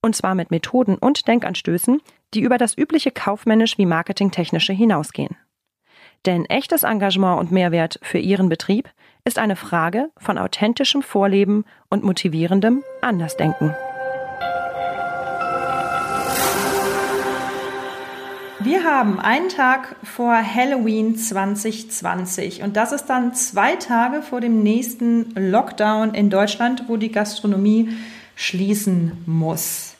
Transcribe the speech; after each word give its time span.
Und 0.00 0.14
zwar 0.14 0.34
mit 0.34 0.50
Methoden 0.50 0.96
und 0.96 1.26
Denkanstößen, 1.26 2.00
die 2.34 2.40
über 2.40 2.58
das 2.58 2.76
übliche 2.76 3.10
kaufmännisch 3.10 3.78
wie 3.78 3.86
marketingtechnische 3.86 4.72
hinausgehen. 4.72 5.36
Denn 6.26 6.44
echtes 6.46 6.82
Engagement 6.82 7.40
und 7.40 7.52
Mehrwert 7.52 7.98
für 8.02 8.18
Ihren 8.18 8.48
Betrieb 8.48 8.90
ist 9.24 9.38
eine 9.38 9.56
Frage 9.56 10.10
von 10.18 10.38
authentischem 10.38 11.02
Vorleben 11.02 11.64
und 11.90 12.04
motivierendem 12.04 12.82
Andersdenken. 13.00 13.74
Wir 18.60 18.82
haben 18.82 19.20
einen 19.20 19.48
Tag 19.48 19.94
vor 20.02 20.34
Halloween 20.34 21.16
2020 21.16 22.62
und 22.62 22.76
das 22.76 22.90
ist 22.90 23.06
dann 23.06 23.32
zwei 23.34 23.76
Tage 23.76 24.20
vor 24.20 24.40
dem 24.40 24.64
nächsten 24.64 25.30
Lockdown 25.36 26.12
in 26.12 26.28
Deutschland, 26.28 26.84
wo 26.88 26.96
die 26.96 27.12
Gastronomie 27.12 27.90
schließen 28.38 29.24
muss. 29.26 29.96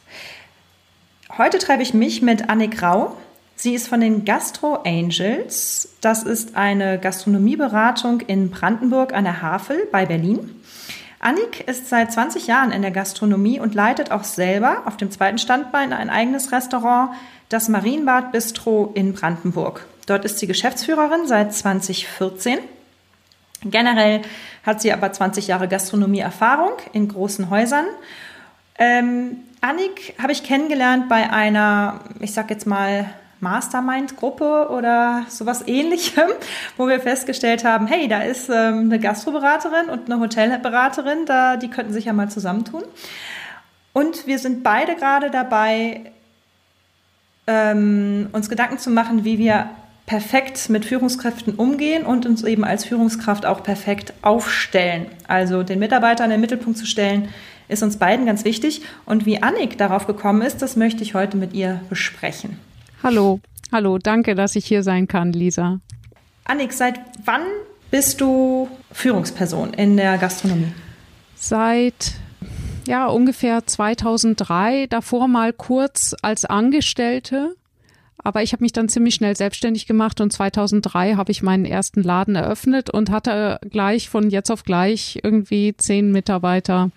Heute 1.37 1.59
treibe 1.59 1.83
ich 1.83 1.93
mich 1.93 2.23
mit 2.23 2.49
Annik 2.49 2.81
Rau. 2.81 3.17
Sie 3.57 3.75
ist 3.75 3.89
von 3.89 4.01
den 4.01 4.25
Gastro 4.25 4.77
Angels. 4.87 5.89
Das 6.01 6.23
ist 6.23 6.55
eine 6.55 7.01
Gastronomieberatung 7.01 8.21
in 8.21 8.51
Brandenburg 8.51 9.13
an 9.13 9.25
der 9.25 9.43
Havel 9.43 9.89
bei 9.91 10.07
Berlin. 10.07 10.55
Annik 11.19 11.67
ist 11.67 11.89
seit 11.89 12.13
20 12.13 12.47
Jahren 12.47 12.71
in 12.71 12.83
der 12.83 12.93
Gastronomie 12.93 13.59
und 13.59 13.75
leitet 13.75 14.13
auch 14.13 14.23
selber 14.23 14.83
auf 14.85 14.97
dem 14.97 15.11
zweiten 15.11 15.39
Standbein 15.39 15.93
ein 15.93 16.09
eigenes 16.09 16.53
Restaurant, 16.53 17.11
das 17.49 17.69
Marienbad 17.69 18.31
Bistro 18.31 18.93
in 18.95 19.15
Brandenburg. 19.15 19.85
Dort 20.07 20.25
ist 20.25 20.39
sie 20.39 20.47
Geschäftsführerin 20.47 21.27
seit 21.27 21.53
2014. 21.53 22.61
Generell 23.65 24.23
hat 24.63 24.81
sie 24.81 24.93
aber 24.93 25.13
20 25.13 25.49
Jahre 25.49 25.67
Gastronomie-Erfahrung 25.67 26.75
in 26.93 27.09
großen 27.09 27.51
Häusern. 27.51 27.87
Ähm, 28.79 29.39
Annik 29.61 30.15
habe 30.23 30.33
ich 30.33 30.45
kennengelernt 30.45 31.09
bei 31.09 31.31
einer, 31.31 32.01
ich 32.21 32.33
sag 32.33 32.51
jetzt 32.51 32.67
mal, 32.67 33.11
Mastermind-Gruppe 33.41 34.69
oder 34.71 35.25
sowas 35.29 35.63
ähnlichem, 35.67 36.29
wo 36.77 36.89
wir 36.89 37.01
festgestellt 37.01 37.65
haben, 37.65 37.87
hey, 37.87 38.09
da 38.09 38.23
ist 38.23 38.49
ähm, 38.49 38.81
eine 38.81 38.99
Gastroberaterin 38.99 39.89
und 39.91 40.11
eine 40.11 40.21
Hotelberaterin, 40.21 41.27
da, 41.27 41.57
die 41.57 41.69
könnten 41.69 41.93
sich 41.93 42.07
ja 42.07 42.13
mal 42.13 42.31
zusammentun. 42.31 42.83
Und 43.93 44.27
wir 44.27 44.39
sind 44.39 44.63
beide 44.63 44.97
gerade 44.97 45.31
dabei, 45.31 46.13
ähm, 47.47 48.29
uns 48.33 48.49
Gedanken 48.49 48.79
zu 48.79 48.91
machen, 48.91 49.25
wie 49.25 49.39
wir 49.39 49.71
perfekt 50.07 50.71
mit 50.71 50.85
Führungskräften 50.85 51.55
umgehen 51.55 52.05
und 52.07 52.27
uns 52.27 52.43
eben 52.43 52.65
als 52.65 52.85
Führungskraft 52.85 53.45
auch 53.45 53.63
perfekt 53.63 54.15
aufstellen. 54.23 55.07
Also 55.27 55.63
den 55.63 55.79
Mitarbeiter 55.79 56.25
in 56.25 56.31
den 56.31 56.41
Mittelpunkt 56.41 56.79
zu 56.79 56.87
stellen, 56.87 57.29
ist 57.69 57.83
uns 57.83 57.99
beiden 57.99 58.27
ganz 58.27 58.45
wichtig. 58.45 58.83
Und 59.07 59.27
wie 59.27 59.43
Annik 59.43 59.79
darauf 59.79 60.07
gekommen 60.07 60.43
ist, 60.43 60.63
das 60.63 60.77
möchte 60.77 61.03
ich 61.03 61.15
heute 61.15 61.37
mit 61.37 61.53
ihr 61.53 61.81
besprechen. 61.89 62.59
Hallo, 63.03 63.41
hallo, 63.71 63.99
danke, 63.99 64.35
dass 64.35 64.57
ich 64.57 64.67
hier 64.67 64.83
sein 64.83 65.07
kann, 65.07 65.33
Lisa. 65.33 65.81
Annik, 66.45 66.73
seit 66.73 66.99
wann 67.25 67.43
bist 67.91 68.21
du 68.21 68.69
Führungsperson 68.93 69.75
in 69.75 69.97
der 69.97 70.19
Gastronomie? 70.19 70.73
Seit 71.37 72.15
ja, 72.89 73.07
ungefähr 73.07 73.67
2003, 73.67 74.87
davor 74.87 75.29
mal 75.29 75.53
kurz 75.53 76.17
als 76.23 76.45
Angestellte. 76.47 77.55
Aber 78.17 78.43
ich 78.43 78.53
habe 78.53 78.65
mich 78.65 78.73
dann 78.73 78.89
ziemlich 78.89 79.15
schnell 79.15 79.37
selbstständig 79.37 79.87
gemacht 79.87 80.21
und 80.21 80.33
2003 80.33 81.15
habe 81.15 81.31
ich 81.31 81.43
meinen 81.43 81.65
ersten 81.65 82.03
Laden 82.03 82.35
eröffnet 82.35 82.91
und 82.91 83.11
hatte 83.11 83.61
gleich 83.71 84.09
von 84.09 84.31
jetzt 84.31 84.51
auf 84.51 84.65
gleich 84.65 85.21
irgendwie 85.23 85.77
zehn 85.77 86.11
Mitarbeiter, 86.11 86.91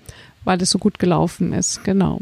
weil 0.43 0.61
es 0.61 0.69
so 0.69 0.79
gut 0.79 0.99
gelaufen 0.99 1.53
ist. 1.53 1.83
Genau. 1.83 2.21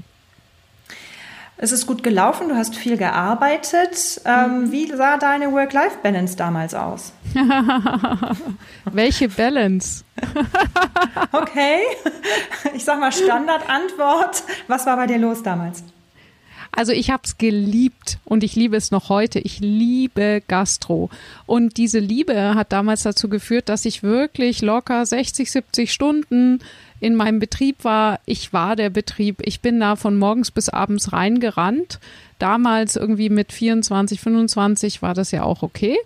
Es 1.61 1.73
ist 1.73 1.87
gut 1.87 2.03
gelaufen, 2.03 2.47
du 2.47 2.55
hast 2.55 2.77
viel 2.77 2.95
gearbeitet. 2.95 4.21
Ähm, 4.23 4.61
mhm. 4.61 4.71
wie 4.71 4.87
sah 4.95 5.17
deine 5.17 5.51
Work-Life-Balance 5.51 6.37
damals 6.37 6.73
aus? 6.73 7.11
Welche 8.85 9.27
Balance? 9.27 10.05
okay, 11.33 11.79
ich 12.73 12.85
sag 12.85 13.01
mal 13.01 13.11
Standardantwort. 13.11 14.43
Was 14.67 14.85
war 14.85 14.95
bei 14.95 15.07
dir 15.07 15.17
los 15.17 15.43
damals? 15.43 15.83
Also 16.71 16.91
ich 16.91 17.09
habe 17.09 17.23
es 17.25 17.37
geliebt 17.37 18.19
und 18.25 18.43
ich 18.43 18.55
liebe 18.55 18.77
es 18.77 18.91
noch 18.91 19.09
heute. 19.09 19.39
Ich 19.39 19.59
liebe 19.59 20.41
Gastro. 20.47 21.09
Und 21.45 21.77
diese 21.77 21.99
Liebe 21.99 22.55
hat 22.55 22.71
damals 22.71 23.03
dazu 23.03 23.27
geführt, 23.27 23.69
dass 23.69 23.85
ich 23.85 24.03
wirklich 24.03 24.61
locker 24.61 25.05
60, 25.05 25.51
70 25.51 25.91
Stunden 25.91 26.59
in 26.99 27.15
meinem 27.15 27.39
Betrieb 27.39 27.83
war, 27.83 28.19
ich 28.25 28.51
war 28.51 28.75
der 28.75 28.89
Betrieb. 28.89 29.41
Ich 29.43 29.61
bin 29.61 29.79
da 29.79 29.95
von 29.95 30.17
morgens 30.17 30.51
bis 30.51 30.69
abends 30.69 31.13
reingerannt. 31.13 31.99
Damals 32.39 32.95
irgendwie 32.95 33.29
mit 33.29 33.51
24, 33.51 34.19
25 34.19 35.01
war 35.01 35.13
das 35.13 35.31
ja 35.31 35.43
auch 35.43 35.63
okay. 35.63 35.97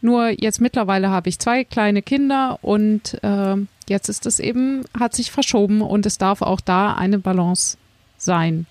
Nur 0.00 0.28
jetzt 0.28 0.60
mittlerweile 0.60 1.10
habe 1.10 1.28
ich 1.28 1.38
zwei 1.38 1.64
kleine 1.64 2.02
Kinder 2.02 2.58
und 2.62 3.22
äh, 3.22 3.56
jetzt 3.88 4.08
ist 4.08 4.26
es 4.26 4.38
eben, 4.38 4.84
hat 4.98 5.14
sich 5.14 5.30
verschoben 5.30 5.80
und 5.80 6.06
es 6.06 6.18
darf 6.18 6.42
auch 6.42 6.60
da 6.60 6.94
eine 6.94 7.18
Balance 7.18 7.76
sein. 8.18 8.66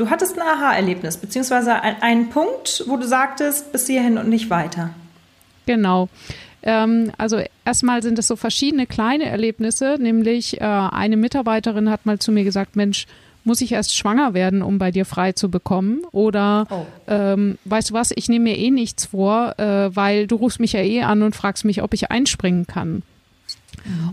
Du 0.00 0.08
hattest 0.08 0.34
ein 0.38 0.40
Aha-Erlebnis, 0.40 1.18
beziehungsweise 1.18 1.74
einen 1.82 2.30
Punkt, 2.30 2.84
wo 2.86 2.96
du 2.96 3.06
sagtest, 3.06 3.70
bis 3.70 3.86
hierhin 3.86 4.16
und 4.16 4.30
nicht 4.30 4.48
weiter. 4.48 4.94
Genau. 5.66 6.08
Ähm, 6.62 7.12
also 7.18 7.38
erstmal 7.66 8.02
sind 8.02 8.18
es 8.18 8.26
so 8.26 8.34
verschiedene 8.34 8.86
kleine 8.86 9.26
Erlebnisse, 9.26 9.98
nämlich 10.00 10.58
äh, 10.58 10.64
eine 10.64 11.18
Mitarbeiterin 11.18 11.90
hat 11.90 12.06
mal 12.06 12.18
zu 12.18 12.32
mir 12.32 12.44
gesagt, 12.44 12.76
Mensch, 12.76 13.06
muss 13.44 13.60
ich 13.60 13.72
erst 13.72 13.94
schwanger 13.94 14.32
werden, 14.32 14.62
um 14.62 14.78
bei 14.78 14.90
dir 14.90 15.04
frei 15.04 15.32
zu 15.32 15.50
bekommen? 15.50 16.00
Oder 16.12 16.66
oh. 16.70 16.86
ähm, 17.06 17.58
weißt 17.66 17.90
du 17.90 17.94
was, 17.94 18.10
ich 18.14 18.30
nehme 18.30 18.44
mir 18.44 18.56
eh 18.56 18.70
nichts 18.70 19.04
vor, 19.04 19.58
äh, 19.58 19.94
weil 19.94 20.26
du 20.26 20.36
rufst 20.36 20.60
mich 20.60 20.72
ja 20.72 20.80
eh 20.80 21.02
an 21.02 21.22
und 21.22 21.36
fragst 21.36 21.66
mich, 21.66 21.82
ob 21.82 21.92
ich 21.92 22.10
einspringen 22.10 22.66
kann. 22.66 23.02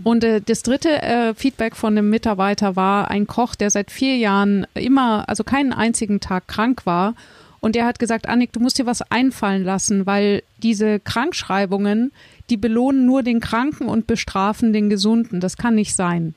Und 0.04 0.24
äh, 0.24 0.40
das 0.40 0.62
dritte 0.62 1.02
äh, 1.02 1.34
Feedback 1.34 1.76
von 1.76 1.94
dem 1.94 2.10
Mitarbeiter 2.10 2.76
war 2.76 3.10
ein 3.10 3.26
Koch, 3.26 3.54
der 3.54 3.70
seit 3.70 3.90
vier 3.90 4.16
Jahren 4.16 4.66
immer, 4.74 5.28
also 5.28 5.44
keinen 5.44 5.72
einzigen 5.72 6.20
Tag 6.20 6.48
krank 6.48 6.86
war 6.86 7.14
und 7.60 7.76
er 7.76 7.86
hat 7.86 7.98
gesagt, 7.98 8.28
Annik, 8.28 8.52
du 8.52 8.60
musst 8.60 8.78
dir 8.78 8.86
was 8.86 9.02
einfallen 9.10 9.64
lassen, 9.64 10.06
weil 10.06 10.42
diese 10.62 11.00
Krankschreibungen, 11.00 12.12
die 12.50 12.56
belohnen 12.56 13.04
nur 13.04 13.22
den 13.22 13.40
Kranken 13.40 13.88
und 13.88 14.06
bestrafen 14.06 14.72
den 14.72 14.90
Gesunden. 14.90 15.40
Das 15.40 15.56
kann 15.56 15.74
nicht 15.74 15.94
sein. 15.94 16.34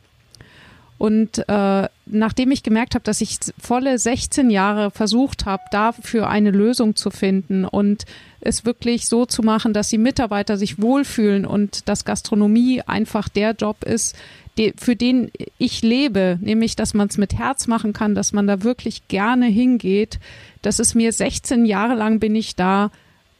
Und 1.02 1.50
äh, 1.50 1.90
nachdem 2.06 2.52
ich 2.52 2.62
gemerkt 2.62 2.94
habe, 2.94 3.04
dass 3.04 3.22
ich 3.22 3.40
volle 3.60 3.98
16 3.98 4.52
Jahre 4.52 4.92
versucht 4.92 5.48
habe, 5.48 5.64
dafür 5.72 6.30
eine 6.30 6.52
Lösung 6.52 6.96
zu 6.96 7.10
finden 7.10 7.66
und 7.66 8.06
es 8.40 8.66
wirklich 8.66 9.08
so 9.08 9.26
zu 9.26 9.42
machen, 9.42 9.74
dass 9.74 9.90
die 9.90 9.98
Mitarbeiter 9.98 10.58
sich 10.58 10.80
wohlfühlen 10.80 11.48
und 11.48 11.90
dass 11.90 12.06
Gastronomie 12.06 12.84
einfach 12.86 13.30
der 13.30 13.54
Job 13.54 13.84
ist, 13.84 14.16
die, 14.60 14.76
für 14.78 14.96
den 14.96 15.32
ich 15.58 15.82
lebe, 15.82 16.38
nämlich 16.40 16.76
dass 16.76 16.94
man 16.94 17.08
es 17.08 17.18
mit 17.18 17.34
Herz 17.34 17.66
machen 17.66 17.94
kann, 17.94 18.14
dass 18.14 18.32
man 18.32 18.46
da 18.46 18.62
wirklich 18.62 19.08
gerne 19.08 19.48
hingeht. 19.48 20.20
Das 20.62 20.78
ist 20.78 20.94
mir 20.94 21.12
16 21.12 21.66
Jahre 21.66 21.96
lang 21.96 22.20
bin 22.20 22.36
ich 22.36 22.56
da 22.56 22.92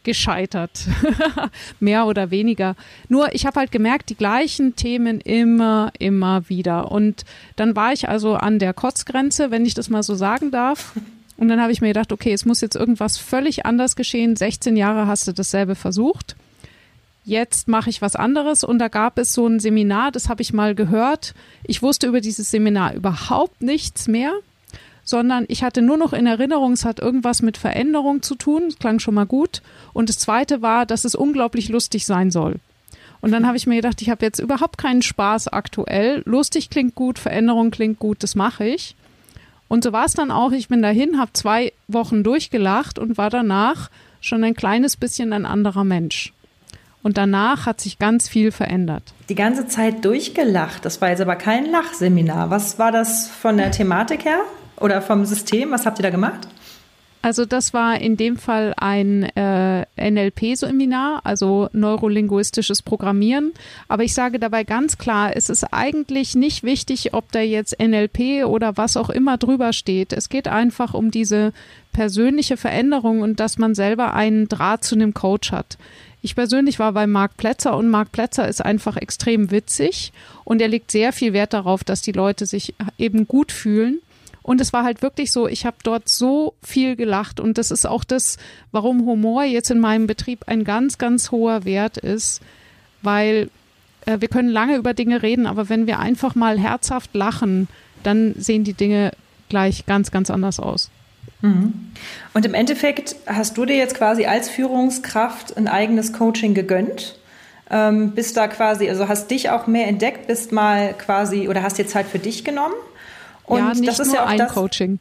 gescheitert, 0.04 0.88
mehr 1.80 2.06
oder 2.06 2.32
weniger. 2.32 2.76
Nur 3.10 3.34
ich 3.34 3.46
habe 3.46 3.60
halt 3.60 3.72
gemerkt, 3.72 4.10
die 4.10 4.16
gleichen 4.16 4.76
Themen 4.76 5.22
immer, 5.22 5.92
immer 6.00 6.48
wieder. 6.50 6.92
Und 6.92 7.24
dann 7.56 7.76
war 7.76 7.94
ich 7.94 8.10
also 8.10 8.36
an 8.36 8.60
der 8.60 8.74
Kotzgrenze, 8.74 9.52
wenn 9.52 9.66
ich 9.66 9.74
das 9.74 9.90
mal 9.90 10.04
so 10.04 10.16
sagen 10.16 10.52
darf. 10.52 10.94
Und 11.38 11.48
dann 11.48 11.62
habe 11.62 11.72
ich 11.72 11.82
mir 11.82 11.88
gedacht, 11.88 12.12
okay, 12.12 12.34
es 12.34 12.46
muss 12.46 12.62
jetzt 12.62 12.76
irgendwas 12.76 13.18
völlig 13.18 13.66
anders 13.66 13.96
geschehen. 13.96 14.36
16 14.36 14.78
Jahre 14.78 15.08
hast 15.08 15.28
du 15.28 15.34
dasselbe 15.34 15.76
versucht 15.76 16.36
jetzt 17.24 17.68
mache 17.68 17.90
ich 17.90 18.02
was 18.02 18.16
anderes 18.16 18.64
und 18.64 18.80
da 18.80 18.88
gab 18.88 19.18
es 19.18 19.34
so 19.34 19.48
ein 19.48 19.60
Seminar, 19.60 20.12
das 20.12 20.30
habe 20.30 20.42
ich 20.42 20.54
mal 20.54 20.76
gehört. 20.76 21.34
Ich 21.64 21.82
wusste 21.82 22.08
über 22.08 22.22
dieses 22.22 22.52
Seminar 22.52 22.94
überhaupt 22.94 23.62
nichts 23.62 24.08
mehr, 24.08 24.34
sondern 25.04 25.46
ich 25.48 25.64
hatte 25.64 25.82
nur 25.82 25.98
noch 25.98 26.14
in 26.14 26.28
Erinnerung, 26.28 26.74
es 26.74 26.86
hat 26.86 27.00
irgendwas 27.00 27.42
mit 27.42 27.58
Veränderung 27.58 28.22
zu 28.22 28.36
tun, 28.36 28.64
das 28.68 28.80
klang 28.80 29.00
schon 29.00 29.16
mal 29.16 29.26
gut. 29.26 29.62
Und 29.94 30.10
das 30.10 30.20
zweite 30.20 30.62
war, 30.62 30.86
dass 30.86 31.06
es 31.06 31.16
unglaublich 31.16 31.70
lustig 31.70 32.06
sein 32.06 32.32
soll. 32.32 32.56
Und 33.22 33.32
dann 33.32 33.46
habe 33.46 33.58
ich 33.58 33.68
mir 33.68 33.76
gedacht, 33.76 34.02
ich 34.02 34.10
habe 34.10 34.26
jetzt 34.26 34.40
überhaupt 34.40 34.78
keinen 34.78 35.02
Spaß 35.02 35.48
aktuell. 35.50 36.24
Lustig 36.26 36.70
klingt 36.70 36.96
gut, 36.96 37.20
Veränderung 37.20 37.70
klingt 37.72 38.00
gut, 38.00 38.24
das 38.24 38.36
mache 38.36 38.66
ich. 38.66 38.96
Und 39.68 39.84
so 39.84 39.94
war 39.94 40.06
es 40.06 40.14
dann 40.14 40.32
auch. 40.32 40.52
Ich 40.52 40.68
bin 40.68 40.82
dahin, 40.82 41.20
habe 41.20 41.32
zwei 41.34 41.72
Wochen 41.88 42.24
durchgelacht 42.24 43.00
und 43.00 43.18
war 43.18 43.30
danach 43.30 43.90
schon 44.20 44.44
ein 44.44 44.56
kleines 44.56 44.98
bisschen 44.98 45.34
ein 45.34 45.46
anderer 45.46 45.84
Mensch. 45.84 46.34
Und 47.04 47.18
danach 47.18 47.66
hat 47.66 47.82
sich 47.82 47.98
ganz 47.98 48.28
viel 48.28 48.52
verändert. 48.52 49.04
Die 49.30 49.36
ganze 49.36 49.68
Zeit 49.68 50.06
durchgelacht. 50.06 50.86
Das 50.86 51.02
war 51.02 51.10
jetzt 51.10 51.22
aber 51.22 51.36
kein 51.36 51.72
Lachseminar. 51.72 52.50
Was 52.50 52.80
war 52.80 52.92
das 52.92 53.28
von 53.28 53.58
der 53.58 53.72
Thematik 53.72 54.26
her 54.26 54.42
oder 54.82 55.02
vom 55.02 55.26
System? 55.26 55.72
Was 55.72 55.86
habt 55.86 56.00
ihr 56.00 56.04
da 56.04 56.10
gemacht? 56.10 56.48
Also 57.24 57.46
das 57.46 57.72
war 57.72 58.02
in 58.02 58.18
dem 58.18 58.36
Fall 58.36 58.74
ein 58.78 59.24
äh, 59.36 59.86
NLP-Seminar, 59.96 61.22
also 61.24 61.70
neurolinguistisches 61.72 62.82
Programmieren. 62.82 63.52
Aber 63.88 64.04
ich 64.04 64.16
sage 64.16 64.40
dabei 64.40 64.64
ganz 64.64 64.98
klar, 64.98 65.36
es 65.36 65.50
ist 65.50 65.66
eigentlich 65.72 66.36
nicht 66.36 66.64
wichtig, 66.64 67.14
ob 67.14 67.32
da 67.32 67.40
jetzt 67.40 67.80
NLP 67.80 68.46
oder 68.46 68.76
was 68.76 68.98
auch 68.98 69.12
immer 69.12 69.38
drüber 69.38 69.72
steht. 69.72 70.14
Es 70.14 70.30
geht 70.30 70.48
einfach 70.48 70.96
um 70.96 71.12
diese 71.12 71.54
persönliche 71.94 72.58
Veränderung 72.58 73.22
und 73.22 73.40
dass 73.40 73.60
man 73.60 73.76
selber 73.76 74.16
einen 74.16 74.48
Draht 74.48 74.84
zu 74.84 74.96
einem 74.96 75.14
Coach 75.14 75.52
hat. 75.52 75.78
Ich 76.24 76.36
persönlich 76.36 76.80
war 76.80 76.92
bei 76.94 77.06
Marc 77.06 77.38
Plätzer 77.38 77.78
und 77.78 77.90
Marc 77.90 78.12
Plätzer 78.12 78.48
ist 78.48 78.64
einfach 78.64 78.98
extrem 78.98 79.52
witzig 79.52 80.12
und 80.44 80.62
er 80.62 80.68
legt 80.68 80.90
sehr 80.90 81.14
viel 81.14 81.34
Wert 81.34 81.54
darauf, 81.54 81.84
dass 81.84 82.02
die 82.02 82.12
Leute 82.12 82.48
sich 82.48 82.74
eben 82.98 83.28
gut 83.28 83.52
fühlen. 83.52 84.02
Und 84.44 84.60
es 84.60 84.74
war 84.74 84.84
halt 84.84 85.02
wirklich 85.02 85.32
so, 85.32 85.48
ich 85.48 85.66
habe 85.66 85.78
dort 85.84 86.10
so 86.10 86.56
viel 86.64 86.96
gelacht 86.96 87.40
und 87.40 87.58
das 87.58 87.70
ist 87.70 87.86
auch 87.86 88.04
das, 88.04 88.38
warum 88.72 89.06
Humor 89.06 89.44
jetzt 89.44 89.70
in 89.70 89.80
meinem 89.80 90.08
Betrieb 90.08 90.48
ein 90.48 90.64
ganz, 90.64 90.98
ganz 90.98 91.32
hoher 91.32 91.64
Wert 91.64 91.98
ist, 91.98 92.42
weil 93.04 93.50
äh, 94.06 94.20
wir 94.20 94.28
können 94.28 94.50
lange 94.50 94.78
über 94.78 94.94
Dinge 94.94 95.22
reden, 95.22 95.46
aber 95.46 95.70
wenn 95.70 95.86
wir 95.86 96.00
einfach 96.00 96.36
mal 96.36 96.60
herzhaft 96.60 97.14
lachen, 97.14 97.68
dann 98.04 98.34
sehen 98.38 98.64
die 98.64 98.74
Dinge 98.74 99.12
gleich 99.50 99.86
ganz, 99.86 100.12
ganz 100.12 100.32
anders 100.32 100.60
aus. 100.60 100.90
Mhm. 101.42 101.92
Und 102.34 102.46
im 102.46 102.54
Endeffekt 102.54 103.16
hast 103.28 103.58
du 103.58 103.66
dir 103.66 103.76
jetzt 103.76 103.96
quasi 103.96 104.26
als 104.26 104.50
Führungskraft 104.50 105.56
ein 105.58 105.68
eigenes 105.68 106.14
Coaching 106.14 106.54
gegönnt? 106.54 107.18
Ähm, 107.70 108.12
bist 108.12 108.38
da 108.38 108.48
quasi, 108.48 108.90
also 108.90 109.08
hast 109.08 109.32
dich 109.32 109.50
auch 109.50 109.68
mehr 109.68 109.88
entdeckt, 109.88 110.28
bist 110.28 110.52
mal 110.52 110.94
quasi 110.94 111.48
oder 111.48 111.64
hast 111.64 111.78
dir 111.78 111.88
Zeit 111.88 112.08
für 112.08 112.20
dich 112.20 112.44
genommen? 112.44 112.74
Und 113.52 113.60
ja, 113.60 113.74
nicht 113.74 113.86
das 113.86 114.00
ist 114.00 114.08
nur 114.08 114.16
ja 114.16 114.24
auch 114.24 114.30
ein 114.30 114.38
das, 114.38 114.54
Coaching. 114.54 115.00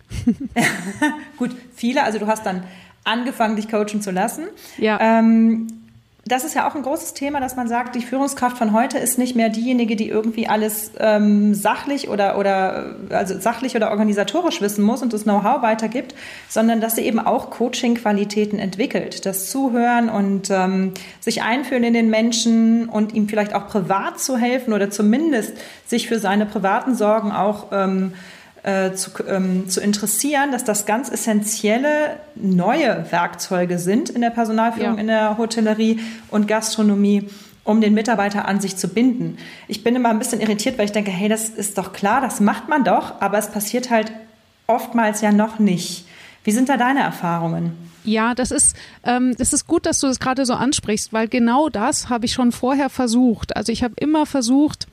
Gut, 1.37 1.55
viele. 1.73 2.03
Also 2.03 2.19
du 2.19 2.27
hast 2.27 2.45
dann 2.45 2.65
angefangen, 3.05 3.55
dich 3.55 3.69
coachen 3.69 4.03
zu 4.03 4.11
lassen. 4.11 4.43
Ja. 4.77 4.99
Ähm, 5.01 5.69
das 6.27 6.45
ist 6.45 6.55
ja 6.55 6.69
auch 6.69 6.75
ein 6.75 6.83
großes 6.83 7.15
Thema, 7.15 7.41
dass 7.41 7.57
man 7.57 7.67
sagt, 7.67 7.95
die 7.95 8.03
Führungskraft 8.03 8.59
von 8.59 8.73
heute 8.73 8.99
ist 8.99 9.19
nicht 9.19 9.37
mehr 9.37 9.49
diejenige, 9.49 9.97
die 9.97 10.09
irgendwie 10.09 10.49
alles 10.49 10.93
ähm, 10.99 11.55
sachlich 11.55 12.09
oder, 12.09 12.39
oder 12.39 12.95
also 13.11 13.39
sachlich 13.39 13.75
oder 13.75 13.91
organisatorisch 13.91 14.61
wissen 14.61 14.85
muss 14.85 15.03
und 15.03 15.13
das 15.13 15.25
Know-how 15.25 15.63
weitergibt, 15.63 16.15
sondern 16.49 16.81
dass 16.81 16.97
sie 16.97 17.03
eben 17.03 17.19
auch 17.19 17.51
Coaching-Qualitäten 17.51 18.59
entwickelt. 18.59 19.27
Das 19.27 19.49
Zuhören 19.51 20.09
und 20.09 20.51
ähm, 20.51 20.93
sich 21.21 21.43
einfühlen 21.43 21.85
in 21.85 21.95
den 21.95 22.11
Menschen 22.11 22.89
und 22.89 23.15
ihm 23.15 23.29
vielleicht 23.29 23.55
auch 23.55 23.67
privat 23.67 24.21
zu 24.21 24.37
helfen 24.37 24.73
oder 24.73 24.91
zumindest 24.91 25.55
sich 25.87 26.07
für 26.07 26.19
seine 26.19 26.47
privaten 26.47 26.95
Sorgen 26.95 27.33
auch 27.33 27.69
ähm, 27.73 28.13
äh, 28.63 28.93
zu, 28.93 29.11
ähm, 29.27 29.69
zu 29.69 29.81
interessieren, 29.81 30.53
dass 30.53 30.65
das 30.65 30.87
ganz 30.87 31.11
essentielle 31.11 32.19
neue 32.35 33.07
Werkzeuge 33.11 33.79
sind 33.79 34.11
in 34.11 34.21
der 34.21 34.31
Personalführung, 34.31 34.95
ja. 34.95 35.01
in 35.01 35.07
der 35.07 35.39
Hotellerie 35.39 36.01
und 36.31 36.47
Gastronomie 36.49 37.29
um 37.63 37.81
den 37.81 37.95
Mitarbeiter 37.95 38.49
an 38.49 38.61
sich 38.61 38.77
zu 38.77 38.89
binden. 38.89 39.37
Ich 39.69 39.85
bin 39.85 39.95
immer 39.95 40.09
ein 40.09 40.19
bisschen 40.19 40.41
irritiert, 40.41 40.79
weil 40.79 40.87
ich 40.87 40.93
denke, 40.93 41.11
hey, 41.11 41.29
das 41.29 41.49
ist 41.49 41.79
doch 41.79 41.93
klar, 41.93 42.21
das 42.21 42.41
macht 42.41 42.69
man 42.69 42.85
doch, 42.85 43.21
aber 43.21 43.39
es 43.39 43.51
passiert 43.51 43.91
halt 43.91 44.13
oftmals 44.67 45.21
ja 45.21 45.31
noch 45.31 45.59
nicht. 45.59 46.07
Wie 46.43 46.53
sind 46.53 46.69
da 46.69 46.77
deine 46.77 47.01
Erfahrungen? 47.01 47.73
Ja, 48.03 48.35
das 48.35 48.51
ist, 48.51 48.77
ähm, 49.05 49.35
das 49.37 49.53
ist 49.53 49.67
gut, 49.67 49.85
dass 49.85 50.01
du 50.01 50.07
das 50.07 50.21
gerade 50.21 50.47
so 50.47 50.55
ansprichst, 50.55 51.13
weil 51.13 51.29
genau 51.29 51.69
das 51.69 52.09
habe 52.09 52.25
ich 52.25 52.33
schon 52.33 52.51
vorher 52.51 52.89
versucht. 52.89 53.57
Also 53.57 53.73
ich 53.73 53.83
habe 53.85 53.95
immer 53.99 54.25
versucht, 54.25 54.87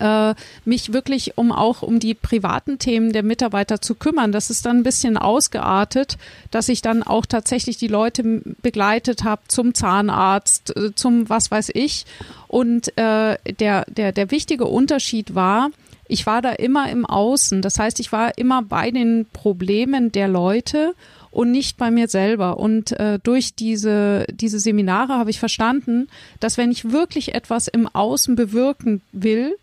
äh, 0.00 0.34
mich 0.64 0.92
wirklich 0.92 1.36
um 1.38 1.52
auch 1.52 1.82
um 1.82 2.00
die 2.00 2.14
privaten 2.14 2.78
Themen 2.78 3.12
der 3.12 3.22
Mitarbeiter 3.22 3.80
zu 3.80 3.94
kümmern. 3.94 4.32
Das 4.32 4.50
ist 4.50 4.66
dann 4.66 4.78
ein 4.78 4.82
bisschen 4.82 5.16
ausgeartet, 5.16 6.18
dass 6.50 6.68
ich 6.68 6.82
dann 6.82 7.02
auch 7.02 7.26
tatsächlich 7.26 7.76
die 7.76 7.88
Leute 7.88 8.42
begleitet 8.62 9.24
habe 9.24 9.42
zum 9.48 9.74
Zahnarzt, 9.74 10.76
äh, 10.76 10.94
zum 10.94 11.28
was 11.28 11.50
weiß 11.50 11.70
ich. 11.74 12.06
Und 12.48 12.96
äh, 12.98 13.36
der, 13.58 13.84
der, 13.86 14.12
der 14.12 14.30
wichtige 14.30 14.66
Unterschied 14.66 15.34
war, 15.34 15.70
ich 16.10 16.26
war 16.26 16.42
da 16.42 16.50
immer 16.50 16.90
im 16.90 17.06
Außen. 17.06 17.62
Das 17.62 17.78
heißt, 17.78 18.00
ich 18.00 18.10
war 18.10 18.36
immer 18.36 18.62
bei 18.62 18.90
den 18.90 19.26
Problemen 19.32 20.10
der 20.10 20.26
Leute 20.26 20.94
und 21.30 21.52
nicht 21.52 21.76
bei 21.76 21.90
mir 21.90 22.08
selber. 22.08 22.58
Und 22.58 22.92
äh, 22.92 23.18
durch 23.22 23.54
diese, 23.54 24.26
diese 24.30 24.58
Seminare 24.58 25.14
habe 25.14 25.30
ich 25.30 25.38
verstanden, 25.38 26.08
dass 26.40 26.58
wenn 26.58 26.72
ich 26.72 26.90
wirklich 26.90 27.34
etwas 27.34 27.68
im 27.68 27.86
Außen 27.86 28.34
bewirken 28.34 29.02
will, 29.12 29.56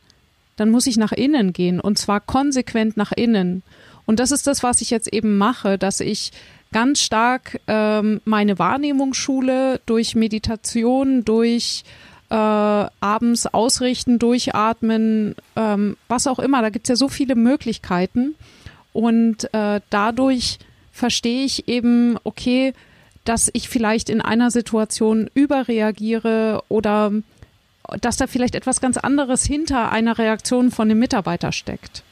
dann 0.58 0.70
muss 0.70 0.88
ich 0.88 0.98
nach 0.98 1.14
innen 1.14 1.54
gehen 1.54 1.80
und 1.80 1.98
zwar 1.98 2.20
konsequent 2.20 2.98
nach 2.98 3.14
innen. 3.14 3.64
Und 4.06 4.20
das 4.20 4.32
ist 4.32 4.48
das, 4.48 4.64
was 4.64 4.82
ich 4.82 4.90
jetzt 4.90 5.12
eben 5.14 5.38
mache, 5.38 5.78
dass 5.78 6.02
ich 6.02 6.32
ganz 6.74 7.02
stark 7.02 7.62
ähm, 7.68 8.22
meine 8.26 8.60
Wahrnehmung 8.60 9.14
schule 9.14 9.80
durch 9.86 10.16
Meditation, 10.16 11.24
durch 11.24 11.84
äh, 12.30 12.36
abends 12.36 13.48
ausrichten, 13.48 14.20
durchatmen, 14.20 15.36
ähm, 15.56 15.98
was 16.08 16.28
auch 16.28 16.40
immer. 16.40 16.62
Da 16.62 16.70
gibt 16.70 16.86
es 16.86 16.90
ja 16.90 16.96
so 16.96 17.08
viele 17.08 17.36
Möglichkeiten. 17.36 18.36
Und 18.94 19.54
äh, 19.54 19.80
dadurch 19.90 20.60
verstehe 20.92 21.46
ich 21.46 21.68
eben, 21.68 22.18
okay, 22.24 22.74
dass 23.24 23.50
ich 23.54 23.70
vielleicht 23.70 24.10
in 24.10 24.22
einer 24.22 24.52
Situation 24.52 25.30
überreagiere 25.34 26.64
oder 26.70 27.12
dass 28.02 28.18
da 28.18 28.28
vielleicht 28.28 28.56
etwas 28.56 28.82
ganz 28.82 28.98
anderes 28.98 29.44
hinter 29.44 29.92
einer 29.92 30.18
Reaktion 30.18 30.72
von 30.72 30.90
dem 30.90 31.00
Mitarbeiter 31.00 31.52
steckt. 31.52 32.04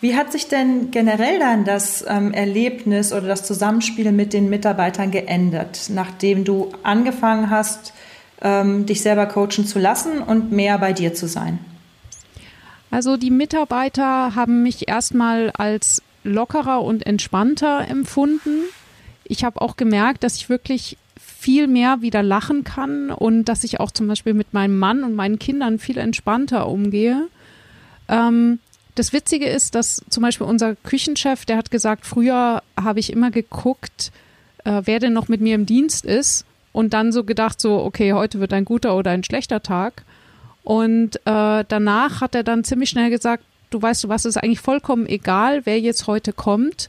Wie 0.00 0.16
hat 0.16 0.32
sich 0.32 0.48
denn 0.48 0.90
generell 0.90 1.38
dann 1.38 1.64
das 1.64 2.04
ähm, 2.06 2.32
Erlebnis 2.34 3.12
oder 3.12 3.26
das 3.26 3.46
Zusammenspiel 3.46 4.12
mit 4.12 4.34
den 4.34 4.50
Mitarbeitern 4.50 5.10
geändert, 5.10 5.84
nachdem 5.88 6.44
du 6.44 6.72
angefangen 6.82 7.48
hast, 7.48 7.94
ähm, 8.42 8.84
dich 8.84 9.00
selber 9.00 9.24
coachen 9.26 9.66
zu 9.66 9.78
lassen 9.78 10.18
und 10.18 10.52
mehr 10.52 10.76
bei 10.76 10.92
dir 10.92 11.14
zu 11.14 11.26
sein? 11.26 11.58
Also 12.90 13.16
die 13.16 13.30
Mitarbeiter 13.30 14.34
haben 14.34 14.62
mich 14.62 14.88
erstmal 14.88 15.50
als 15.52 16.02
lockerer 16.22 16.82
und 16.82 17.06
entspannter 17.06 17.86
empfunden. 17.88 18.60
Ich 19.24 19.42
habe 19.42 19.60
auch 19.60 19.76
gemerkt, 19.76 20.22
dass 20.22 20.36
ich 20.36 20.48
wirklich 20.48 20.98
viel 21.44 21.66
mehr 21.66 22.00
wieder 22.00 22.22
lachen 22.22 22.64
kann 22.64 23.10
und 23.10 23.44
dass 23.44 23.64
ich 23.64 23.78
auch 23.78 23.90
zum 23.90 24.08
Beispiel 24.08 24.32
mit 24.32 24.54
meinem 24.54 24.78
Mann 24.78 25.04
und 25.04 25.14
meinen 25.14 25.38
Kindern 25.38 25.78
viel 25.78 25.98
entspannter 25.98 26.66
umgehe. 26.66 27.26
Ähm, 28.08 28.60
das 28.94 29.12
Witzige 29.12 29.44
ist, 29.44 29.74
dass 29.74 30.02
zum 30.08 30.22
Beispiel 30.22 30.46
unser 30.46 30.74
Küchenchef, 30.74 31.44
der 31.44 31.58
hat 31.58 31.70
gesagt, 31.70 32.06
früher 32.06 32.62
habe 32.82 32.98
ich 32.98 33.12
immer 33.12 33.30
geguckt, 33.30 34.10
äh, 34.64 34.80
wer 34.86 35.00
denn 35.00 35.12
noch 35.12 35.28
mit 35.28 35.42
mir 35.42 35.54
im 35.54 35.66
Dienst 35.66 36.06
ist 36.06 36.46
und 36.72 36.94
dann 36.94 37.12
so 37.12 37.24
gedacht, 37.24 37.60
so, 37.60 37.76
okay, 37.84 38.14
heute 38.14 38.40
wird 38.40 38.54
ein 38.54 38.64
guter 38.64 38.96
oder 38.96 39.10
ein 39.10 39.22
schlechter 39.22 39.62
Tag. 39.62 40.02
Und 40.62 41.16
äh, 41.26 41.64
danach 41.68 42.22
hat 42.22 42.34
er 42.34 42.42
dann 42.42 42.64
ziemlich 42.64 42.88
schnell 42.88 43.10
gesagt, 43.10 43.44
du 43.68 43.82
weißt 43.82 44.02
du 44.04 44.08
was, 44.08 44.24
ist 44.24 44.38
eigentlich 44.38 44.60
vollkommen 44.60 45.04
egal, 45.06 45.66
wer 45.66 45.78
jetzt 45.78 46.06
heute 46.06 46.32
kommt 46.32 46.88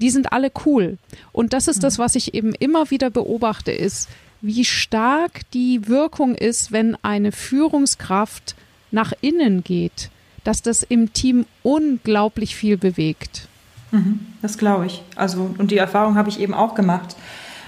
die 0.00 0.10
sind 0.10 0.32
alle 0.32 0.50
cool. 0.64 0.98
Und 1.32 1.52
das 1.52 1.68
ist 1.68 1.82
das, 1.82 1.98
mhm. 1.98 2.02
was 2.02 2.14
ich 2.14 2.34
eben 2.34 2.54
immer 2.54 2.90
wieder 2.90 3.10
beobachte, 3.10 3.72
ist, 3.72 4.08
wie 4.40 4.64
stark 4.64 5.42
die 5.52 5.86
Wirkung 5.88 6.34
ist, 6.34 6.72
wenn 6.72 6.96
eine 7.02 7.32
Führungskraft 7.32 8.54
nach 8.90 9.12
innen 9.20 9.62
geht, 9.62 10.10
dass 10.44 10.62
das 10.62 10.82
im 10.82 11.12
Team 11.12 11.44
unglaublich 11.62 12.56
viel 12.56 12.76
bewegt. 12.76 13.48
Mhm, 13.90 14.20
das 14.40 14.56
glaube 14.56 14.86
ich. 14.86 15.02
Also, 15.16 15.54
und 15.58 15.70
die 15.70 15.76
Erfahrung 15.76 16.16
habe 16.16 16.28
ich 16.28 16.40
eben 16.40 16.54
auch 16.54 16.74
gemacht. 16.74 17.16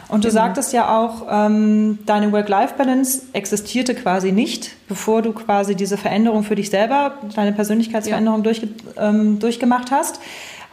Und 0.09 0.25
du 0.25 0.29
genau. 0.29 0.43
sagtest 0.43 0.73
ja 0.75 0.95
auch, 0.95 1.27
ähm, 1.31 2.01
deine 2.05 2.33
Work-Life-Balance 2.33 3.23
existierte 3.33 3.95
quasi 3.95 4.31
nicht, 4.31 4.73
bevor 4.87 5.23
du 5.23 5.33
quasi 5.33 5.75
diese 5.75 5.97
Veränderung 5.97 6.45
für 6.45 6.55
dich 6.55 6.69
selber, 6.69 7.15
deine 7.35 7.53
Persönlichkeitsveränderung 7.53 8.41
ja. 8.41 8.45
durch, 8.45 8.63
ähm, 8.99 9.39
durchgemacht 9.39 9.91
hast. 9.91 10.21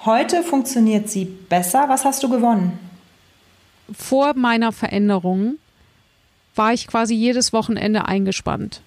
Heute 0.06 0.44
funktioniert 0.44 1.10
sie 1.10 1.26
besser. 1.26 1.90
Was 1.90 2.06
hast 2.06 2.24
du 2.24 2.30
gewonnen? 2.30 2.80
Vor 3.92 4.34
meiner 4.34 4.72
Veränderung 4.72 5.56
war 6.56 6.74
ich 6.74 6.88
quasi 6.88 7.16
jedes 7.16 7.52
Wochenende 7.54 8.06
eingespannt. 8.06 8.82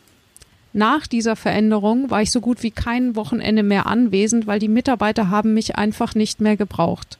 Nach 0.72 1.06
dieser 1.06 1.36
Veränderung 1.36 2.10
war 2.10 2.22
ich 2.22 2.30
so 2.30 2.40
gut 2.40 2.62
wie 2.62 2.70
kein 2.70 3.14
Wochenende 3.14 3.62
mehr 3.62 3.86
anwesend, 3.86 4.46
weil 4.46 4.58
die 4.58 4.68
Mitarbeiter 4.68 5.28
haben 5.28 5.52
mich 5.52 5.76
einfach 5.76 6.14
nicht 6.14 6.40
mehr 6.40 6.56
gebraucht. 6.56 7.18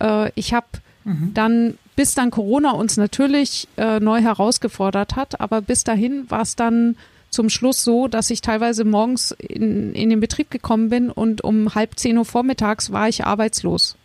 Äh, 0.00 0.32
ich 0.34 0.52
habe 0.52 0.66
mhm. 1.04 1.30
dann, 1.32 1.78
bis 1.94 2.14
dann 2.14 2.32
Corona 2.32 2.72
uns 2.72 2.96
natürlich 2.96 3.68
äh, 3.76 4.00
neu 4.00 4.20
herausgefordert 4.20 5.14
hat, 5.14 5.40
aber 5.40 5.60
bis 5.60 5.84
dahin 5.84 6.28
war 6.28 6.42
es 6.42 6.56
dann 6.56 6.96
zum 7.36 7.50
Schluss 7.50 7.84
so, 7.84 8.08
dass 8.08 8.30
ich 8.30 8.40
teilweise 8.40 8.84
morgens 8.84 9.32
in, 9.32 9.92
in 9.92 10.08
den 10.08 10.20
Betrieb 10.20 10.50
gekommen 10.50 10.88
bin 10.88 11.10
und 11.10 11.44
um 11.44 11.74
halb 11.74 11.98
zehn 11.98 12.16
Uhr 12.16 12.24
vormittags 12.24 12.90
war 12.92 13.08
ich 13.08 13.26
arbeitslos. 13.26 13.96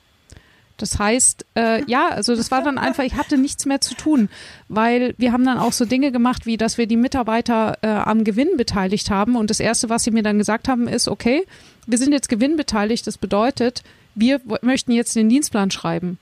Das 0.76 1.00
heißt, 1.00 1.46
äh, 1.56 1.84
ja, 1.86 2.10
also 2.10 2.36
das 2.36 2.52
war 2.52 2.62
dann 2.62 2.78
einfach, 2.78 3.04
ich 3.04 3.16
hatte 3.16 3.38
nichts 3.38 3.66
mehr 3.66 3.80
zu 3.80 3.94
tun, 3.94 4.30
weil 4.68 5.14
wir 5.18 5.32
haben 5.32 5.46
dann 5.46 5.60
auch 5.60 5.72
so 5.72 5.86
Dinge 5.86 6.12
gemacht, 6.12 6.46
wie 6.46 6.58
dass 6.58 6.78
wir 6.78 6.88
die 6.88 6.98
Mitarbeiter 6.98 7.78
äh, 7.82 7.88
am 7.88 8.24
Gewinn 8.24 8.58
beteiligt 8.58 9.10
haben. 9.10 9.36
Und 9.38 9.50
das 9.50 9.60
Erste, 9.60 9.90
was 9.90 10.04
sie 10.04 10.12
mir 10.12 10.24
dann 10.24 10.38
gesagt 10.38 10.68
haben, 10.68 10.88
ist, 10.88 11.08
okay, 11.08 11.46
wir 11.86 11.98
sind 11.98 12.12
jetzt 12.12 12.30
gewinnbeteiligt, 12.30 13.08
das 13.08 13.18
bedeutet, 13.18 13.84
wir 14.14 14.42
möchten 14.62 14.92
jetzt 14.92 15.16
den 15.16 15.30
Dienstplan 15.30 15.72
schreiben. 15.72 16.18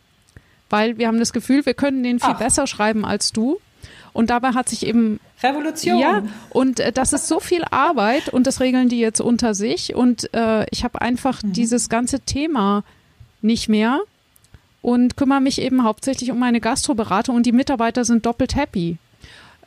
Weil 0.70 1.00
wir 1.00 1.08
haben 1.08 1.20
das 1.20 1.34
Gefühl, 1.34 1.66
wir 1.66 1.74
können 1.74 2.04
den 2.04 2.20
viel 2.20 2.36
Ach. 2.36 2.40
besser 2.40 2.68
schreiben 2.68 3.04
als 3.04 3.32
du. 3.32 3.60
Und 4.14 4.30
dabei 4.30 4.50
hat 4.50 4.70
sich 4.70 4.86
eben 4.86 5.20
Revolution. 5.42 6.00
Ja, 6.00 6.24
und 6.50 6.80
äh, 6.80 6.92
das 6.92 7.14
ist 7.14 7.28
so 7.28 7.40
viel 7.40 7.64
Arbeit 7.70 8.30
und 8.30 8.48
das 8.48 8.60
regeln 8.60 8.90
die 8.90 9.00
jetzt 9.00 9.22
unter 9.22 9.54
sich. 9.54 9.96
Und 9.96 10.34
äh, 10.34 10.66
ich 10.72 10.84
habe 10.84 11.02
einfach 11.02 11.44
mhm. 11.44 11.54
dieses 11.54 11.90
ganze 11.90 12.20
Thema 12.20 12.84
nicht 13.42 13.70
mehr 13.70 14.00
und 14.82 15.18
kümmere 15.18 15.42
mich 15.42 15.62
eben 15.62 15.84
hauptsächlich 15.84 16.32
um 16.32 16.40
meine 16.40 16.60
Gastroberatung 16.60 17.36
und 17.36 17.46
die 17.46 17.52
Mitarbeiter 17.52 18.06
sind 18.06 18.26
doppelt 18.26 18.56
happy. 18.56 18.98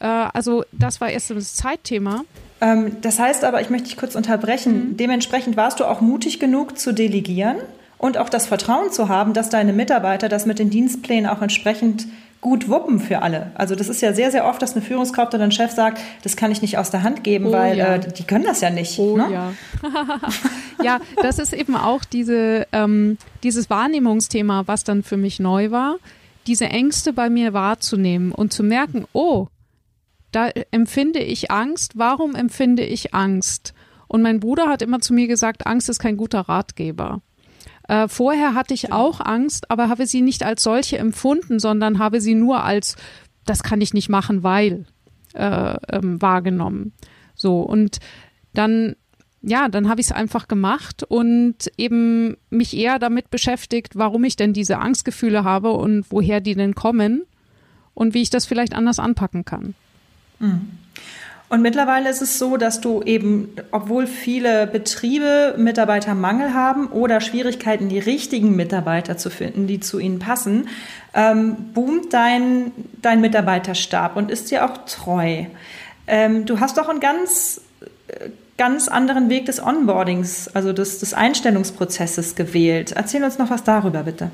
Äh, 0.00 0.06
also 0.06 0.64
das 0.72 1.00
war 1.00 1.10
erst 1.10 1.30
das 1.30 1.54
Zeitthema. 1.54 2.24
Ähm, 2.60 2.96
das 3.00 3.18
heißt 3.18 3.44
aber, 3.44 3.60
ich 3.60 3.70
möchte 3.70 3.88
dich 3.88 3.96
kurz 3.96 4.14
unterbrechen. 4.14 4.90
Mhm. 4.90 4.96
Dementsprechend 4.96 5.56
warst 5.56 5.80
du 5.80 5.84
auch 5.84 6.00
mutig 6.00 6.40
genug 6.40 6.78
zu 6.78 6.92
delegieren 6.92 7.56
und 7.98 8.18
auch 8.18 8.28
das 8.28 8.46
Vertrauen 8.46 8.90
zu 8.90 9.08
haben, 9.08 9.32
dass 9.32 9.48
deine 9.48 9.72
Mitarbeiter 9.72 10.28
das 10.28 10.44
mit 10.44 10.58
den 10.58 10.70
Dienstplänen 10.70 11.30
auch 11.30 11.40
entsprechend 11.40 12.06
gut 12.42 12.68
wuppen 12.68 12.98
für 12.98 13.22
alle. 13.22 13.52
Also 13.54 13.76
das 13.76 13.88
ist 13.88 14.02
ja 14.02 14.12
sehr, 14.12 14.32
sehr 14.32 14.44
oft, 14.46 14.60
dass 14.60 14.72
eine 14.72 14.82
Führungskraft 14.82 15.32
oder 15.32 15.44
ein 15.44 15.52
Chef 15.52 15.70
sagt, 15.70 16.02
das 16.24 16.36
kann 16.36 16.50
ich 16.50 16.60
nicht 16.60 16.76
aus 16.76 16.90
der 16.90 17.04
Hand 17.04 17.24
geben, 17.24 17.46
oh, 17.46 17.52
weil 17.52 17.78
ja. 17.78 17.94
äh, 17.94 18.12
die 18.12 18.24
können 18.24 18.44
das 18.44 18.60
ja 18.60 18.68
nicht. 18.68 18.98
Oh, 18.98 19.16
ne? 19.16 19.32
ja. 19.32 19.52
ja, 20.82 21.00
das 21.22 21.38
ist 21.38 21.54
eben 21.54 21.76
auch 21.76 22.04
diese, 22.04 22.66
ähm, 22.72 23.16
dieses 23.44 23.70
Wahrnehmungsthema, 23.70 24.64
was 24.66 24.82
dann 24.82 25.04
für 25.04 25.16
mich 25.16 25.38
neu 25.38 25.70
war, 25.70 25.96
diese 26.48 26.66
Ängste 26.66 27.12
bei 27.12 27.30
mir 27.30 27.52
wahrzunehmen 27.52 28.32
und 28.32 28.52
zu 28.52 28.64
merken, 28.64 29.06
oh, 29.12 29.46
da 30.32 30.48
empfinde 30.72 31.20
ich 31.20 31.52
Angst, 31.52 31.92
warum 31.94 32.34
empfinde 32.34 32.84
ich 32.84 33.14
Angst? 33.14 33.72
Und 34.08 34.22
mein 34.22 34.40
Bruder 34.40 34.68
hat 34.68 34.82
immer 34.82 35.00
zu 35.00 35.14
mir 35.14 35.28
gesagt, 35.28 35.66
Angst 35.68 35.88
ist 35.88 36.00
kein 36.00 36.16
guter 36.16 36.40
Ratgeber. 36.40 37.20
Äh, 37.92 38.08
vorher 38.08 38.54
hatte 38.54 38.72
ich 38.72 38.90
auch 38.90 39.20
Angst, 39.20 39.70
aber 39.70 39.90
habe 39.90 40.06
sie 40.06 40.22
nicht 40.22 40.44
als 40.44 40.62
solche 40.62 40.96
empfunden, 40.96 41.58
sondern 41.58 41.98
habe 41.98 42.22
sie 42.22 42.34
nur 42.34 42.64
als, 42.64 42.96
das 43.44 43.62
kann 43.62 43.82
ich 43.82 43.92
nicht 43.92 44.08
machen, 44.08 44.42
weil 44.42 44.86
äh, 45.34 45.76
ähm, 45.90 46.22
wahrgenommen. 46.22 46.94
So, 47.34 47.60
und 47.60 47.98
dann 48.54 48.96
ja, 49.42 49.68
dann 49.68 49.90
habe 49.90 50.00
ich 50.00 50.06
es 50.06 50.12
einfach 50.12 50.48
gemacht 50.48 51.02
und 51.02 51.70
eben 51.76 52.38
mich 52.48 52.74
eher 52.74 52.98
damit 52.98 53.28
beschäftigt, 53.28 53.96
warum 53.96 54.24
ich 54.24 54.36
denn 54.36 54.54
diese 54.54 54.78
Angstgefühle 54.78 55.44
habe 55.44 55.72
und 55.72 56.06
woher 56.10 56.40
die 56.40 56.54
denn 56.54 56.74
kommen 56.74 57.24
und 57.92 58.14
wie 58.14 58.22
ich 58.22 58.30
das 58.30 58.46
vielleicht 58.46 58.74
anders 58.74 59.00
anpacken 59.00 59.44
kann. 59.44 59.74
Mhm. 60.38 60.78
Und 61.52 61.60
mittlerweile 61.60 62.08
ist 62.08 62.22
es 62.22 62.38
so, 62.38 62.56
dass 62.56 62.80
du 62.80 63.02
eben, 63.02 63.50
obwohl 63.72 64.06
viele 64.06 64.66
Betriebe 64.66 65.54
Mitarbeitermangel 65.58 66.54
haben 66.54 66.86
oder 66.86 67.20
Schwierigkeiten, 67.20 67.90
die 67.90 67.98
richtigen 67.98 68.56
Mitarbeiter 68.56 69.18
zu 69.18 69.28
finden, 69.28 69.66
die 69.66 69.78
zu 69.78 69.98
ihnen 69.98 70.18
passen, 70.18 70.70
ähm, 71.12 71.56
boomt 71.74 72.14
dein, 72.14 72.72
dein 73.02 73.20
Mitarbeiterstab 73.20 74.16
und 74.16 74.30
ist 74.30 74.50
dir 74.50 74.64
auch 74.64 74.78
treu. 74.86 75.44
Ähm, 76.06 76.46
du 76.46 76.58
hast 76.58 76.78
doch 76.78 76.88
einen 76.88 77.00
ganz, 77.00 77.60
ganz 78.56 78.88
anderen 78.88 79.28
Weg 79.28 79.44
des 79.44 79.62
Onboardings, 79.62 80.48
also 80.54 80.72
des, 80.72 81.00
des 81.00 81.12
Einstellungsprozesses 81.12 82.34
gewählt. 82.34 82.92
Erzähl 82.92 83.22
uns 83.22 83.36
noch 83.36 83.50
was 83.50 83.62
darüber, 83.62 84.04
bitte. 84.04 84.30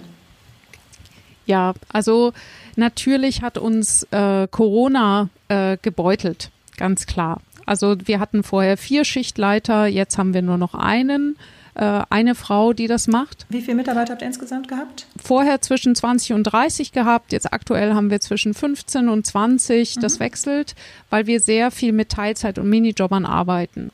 Ja, 1.46 1.72
also 1.92 2.32
natürlich 2.76 3.42
hat 3.42 3.58
uns 3.58 4.06
äh, 4.12 4.46
Corona 4.46 5.30
äh, 5.48 5.78
gebeutelt 5.82 6.52
ganz 6.78 7.04
klar. 7.06 7.40
Also 7.66 7.96
wir 8.04 8.18
hatten 8.18 8.42
vorher 8.42 8.78
vier 8.78 9.04
Schichtleiter, 9.04 9.86
jetzt 9.86 10.16
haben 10.16 10.32
wir 10.32 10.40
nur 10.40 10.56
noch 10.56 10.74
einen 10.74 11.36
äh, 11.78 12.02
eine 12.10 12.34
Frau, 12.34 12.72
die 12.72 12.88
das 12.88 13.06
macht. 13.06 13.46
Wie 13.48 13.62
viele 13.62 13.76
Mitarbeiter 13.76 14.12
habt 14.12 14.22
ihr 14.22 14.26
insgesamt 14.26 14.66
gehabt? 14.68 15.06
Vorher 15.22 15.60
zwischen 15.60 15.94
20 15.94 16.32
und 16.32 16.44
30 16.44 16.90
gehabt. 16.92 17.30
Jetzt 17.32 17.52
aktuell 17.52 17.94
haben 17.94 18.10
wir 18.10 18.20
zwischen 18.20 18.52
15 18.52 19.08
und 19.08 19.24
20. 19.26 19.96
Mhm. 19.96 20.00
Das 20.00 20.18
wechselt, 20.18 20.74
weil 21.08 21.26
wir 21.28 21.40
sehr 21.40 21.70
viel 21.70 21.92
mit 21.92 22.08
Teilzeit- 22.08 22.58
und 22.58 22.68
Minijobbern 22.68 23.24
arbeiten. 23.24 23.90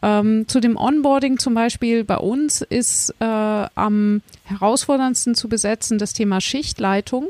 Ähm, 0.00 0.48
zu 0.48 0.60
dem 0.60 0.76
Onboarding 0.76 1.38
zum 1.38 1.52
Beispiel 1.54 2.02
bei 2.04 2.16
uns 2.16 2.62
ist 2.62 3.14
äh, 3.20 3.24
am 3.24 4.22
herausforderndsten 4.44 5.34
zu 5.34 5.48
besetzen 5.48 5.98
das 5.98 6.14
Thema 6.14 6.40
Schichtleitung. 6.40 7.26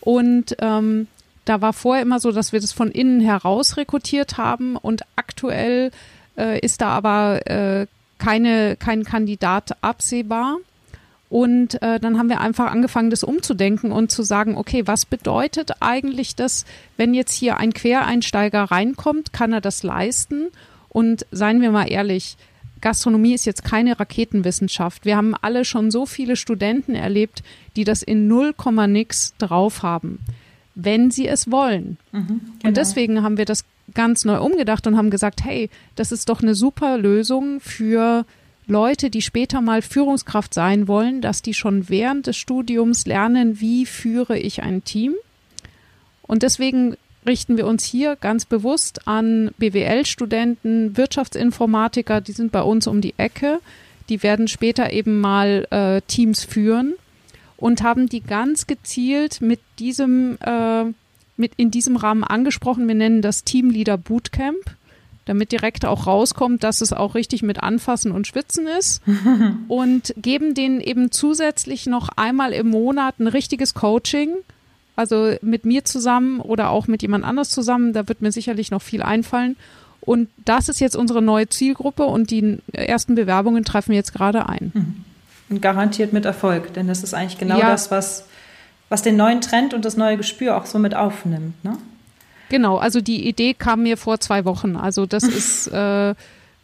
Und 0.00 0.54
ähm, 0.60 1.06
da 1.50 1.60
war 1.60 1.72
vorher 1.72 2.04
immer 2.04 2.20
so, 2.20 2.30
dass 2.30 2.52
wir 2.52 2.60
das 2.60 2.70
von 2.70 2.92
innen 2.92 3.20
heraus 3.20 3.76
rekrutiert 3.76 4.38
haben 4.38 4.76
und 4.76 5.02
aktuell 5.16 5.90
äh, 6.38 6.60
ist 6.60 6.80
da 6.80 6.90
aber 6.90 7.44
äh, 7.50 7.86
keine, 8.18 8.76
kein 8.76 9.02
Kandidat 9.02 9.76
absehbar. 9.82 10.58
Und 11.28 11.82
äh, 11.82 11.98
dann 11.98 12.18
haben 12.18 12.28
wir 12.28 12.40
einfach 12.40 12.70
angefangen, 12.70 13.10
das 13.10 13.24
umzudenken 13.24 13.90
und 13.90 14.12
zu 14.12 14.22
sagen, 14.22 14.56
okay, 14.56 14.86
was 14.86 15.06
bedeutet 15.06 15.72
eigentlich 15.80 16.36
das, 16.36 16.66
wenn 16.96 17.14
jetzt 17.14 17.32
hier 17.32 17.56
ein 17.56 17.72
Quereinsteiger 17.72 18.62
reinkommt, 18.62 19.32
kann 19.32 19.52
er 19.52 19.60
das 19.60 19.82
leisten? 19.82 20.50
Und 20.88 21.26
seien 21.32 21.60
wir 21.60 21.72
mal 21.72 21.90
ehrlich, 21.90 22.36
Gastronomie 22.80 23.34
ist 23.34 23.44
jetzt 23.44 23.64
keine 23.64 23.98
Raketenwissenschaft. 23.98 25.04
Wir 25.04 25.16
haben 25.16 25.34
alle 25.34 25.64
schon 25.64 25.90
so 25.90 26.06
viele 26.06 26.36
Studenten 26.36 26.94
erlebt, 26.94 27.42
die 27.74 27.82
das 27.82 28.04
in 28.04 28.28
0, 28.28 28.54
nix 28.86 29.34
drauf 29.38 29.82
haben 29.82 30.20
wenn 30.84 31.10
sie 31.10 31.28
es 31.28 31.50
wollen. 31.50 31.96
Mhm, 32.12 32.26
genau. 32.26 32.40
Und 32.64 32.76
deswegen 32.76 33.22
haben 33.22 33.36
wir 33.36 33.44
das 33.44 33.64
ganz 33.94 34.24
neu 34.24 34.40
umgedacht 34.40 34.86
und 34.86 34.96
haben 34.96 35.10
gesagt, 35.10 35.44
hey, 35.44 35.68
das 35.96 36.12
ist 36.12 36.28
doch 36.28 36.42
eine 36.42 36.54
super 36.54 36.98
Lösung 36.98 37.60
für 37.60 38.24
Leute, 38.66 39.10
die 39.10 39.22
später 39.22 39.60
mal 39.60 39.82
Führungskraft 39.82 40.54
sein 40.54 40.86
wollen, 40.86 41.20
dass 41.20 41.42
die 41.42 41.54
schon 41.54 41.88
während 41.88 42.28
des 42.28 42.36
Studiums 42.36 43.04
lernen, 43.06 43.60
wie 43.60 43.84
führe 43.84 44.38
ich 44.38 44.62
ein 44.62 44.84
Team. 44.84 45.14
Und 46.22 46.44
deswegen 46.44 46.96
richten 47.26 47.56
wir 47.56 47.66
uns 47.66 47.84
hier 47.84 48.16
ganz 48.16 48.44
bewusst 48.44 49.08
an 49.08 49.50
BWL-Studenten, 49.58 50.96
Wirtschaftsinformatiker, 50.96 52.20
die 52.20 52.32
sind 52.32 52.52
bei 52.52 52.62
uns 52.62 52.86
um 52.86 53.00
die 53.00 53.14
Ecke. 53.16 53.58
Die 54.08 54.22
werden 54.22 54.48
später 54.48 54.92
eben 54.92 55.20
mal 55.20 55.66
äh, 55.70 56.00
Teams 56.02 56.44
führen 56.44 56.94
und 57.60 57.82
haben 57.82 58.08
die 58.08 58.22
ganz 58.22 58.66
gezielt 58.66 59.40
mit 59.40 59.60
diesem, 59.78 60.38
äh, 60.40 60.84
mit 61.36 61.52
in 61.56 61.70
diesem 61.70 61.96
Rahmen 61.96 62.24
angesprochen. 62.24 62.88
Wir 62.88 62.94
nennen 62.94 63.22
das 63.22 63.44
Teamleader 63.44 63.98
Bootcamp, 63.98 64.76
damit 65.26 65.52
direkt 65.52 65.84
auch 65.84 66.06
rauskommt, 66.06 66.64
dass 66.64 66.80
es 66.80 66.92
auch 66.92 67.14
richtig 67.14 67.42
mit 67.42 67.62
Anfassen 67.62 68.12
und 68.12 68.26
Schwitzen 68.26 68.66
ist 68.66 69.02
und 69.68 70.14
geben 70.16 70.54
denen 70.54 70.80
eben 70.80 71.12
zusätzlich 71.12 71.86
noch 71.86 72.08
einmal 72.16 72.52
im 72.52 72.68
Monat 72.68 73.20
ein 73.20 73.28
richtiges 73.28 73.74
Coaching. 73.74 74.30
Also 74.96 75.34
mit 75.40 75.64
mir 75.64 75.84
zusammen 75.84 76.40
oder 76.40 76.70
auch 76.70 76.86
mit 76.86 77.00
jemand 77.02 77.24
anders 77.24 77.50
zusammen, 77.50 77.92
da 77.92 78.08
wird 78.08 78.22
mir 78.22 78.32
sicherlich 78.32 78.70
noch 78.70 78.82
viel 78.82 79.02
einfallen. 79.02 79.56
Und 80.00 80.28
das 80.44 80.68
ist 80.68 80.80
jetzt 80.80 80.96
unsere 80.96 81.22
neue 81.22 81.48
Zielgruppe 81.48 82.04
und 82.04 82.30
die 82.30 82.58
ersten 82.72 83.14
Bewerbungen 83.14 83.64
treffen 83.64 83.90
wir 83.90 83.96
jetzt 83.96 84.14
gerade 84.14 84.48
ein. 84.48 84.72
Mhm. 84.74 85.04
Und 85.50 85.60
garantiert 85.60 86.12
mit 86.12 86.24
Erfolg, 86.24 86.72
denn 86.74 86.86
das 86.86 87.02
ist 87.02 87.12
eigentlich 87.12 87.38
genau 87.38 87.58
ja. 87.58 87.70
das, 87.70 87.90
was, 87.90 88.24
was 88.88 89.02
den 89.02 89.16
neuen 89.16 89.40
Trend 89.40 89.74
und 89.74 89.84
das 89.84 89.96
neue 89.96 90.16
Gespür 90.16 90.56
auch 90.56 90.64
so 90.64 90.78
mit 90.78 90.94
aufnimmt. 90.94 91.62
Ne? 91.64 91.76
Genau, 92.50 92.76
also 92.78 93.00
die 93.00 93.26
Idee 93.28 93.54
kam 93.54 93.82
mir 93.82 93.96
vor 93.96 94.20
zwei 94.20 94.44
Wochen. 94.44 94.76
Also 94.76 95.06
das 95.06 95.24
ist 95.24 95.66
äh, 95.68 96.14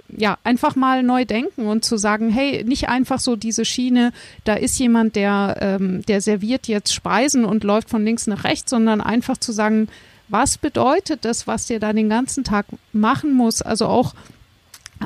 ja 0.09 0.39
einfach 0.45 0.77
mal 0.77 1.03
neu 1.03 1.25
denken 1.25 1.67
und 1.67 1.85
zu 1.85 1.97
sagen, 1.97 2.31
hey, 2.31 2.65
nicht 2.65 2.89
einfach 2.89 3.19
so 3.19 3.37
diese 3.37 3.65
Schiene, 3.65 4.13
da 4.45 4.55
ist 4.55 4.79
jemand, 4.79 5.17
der, 5.17 5.57
ähm, 5.61 6.03
der 6.07 6.21
serviert 6.21 6.69
jetzt 6.69 6.95
Speisen 6.95 7.45
und 7.45 7.65
läuft 7.65 7.91
von 7.91 8.05
links 8.05 8.27
nach 8.27 8.45
rechts, 8.45 8.71
sondern 8.71 9.01
einfach 9.01 9.37
zu 9.37 9.53
sagen, 9.53 9.89
was 10.29 10.59
bedeutet 10.59 11.25
das, 11.25 11.47
was 11.47 11.67
der 11.67 11.79
da 11.79 11.93
den 11.93 12.09
ganzen 12.09 12.45
Tag 12.45 12.67
machen 12.93 13.33
muss? 13.33 13.63
Also 13.63 13.87
auch 13.87 14.15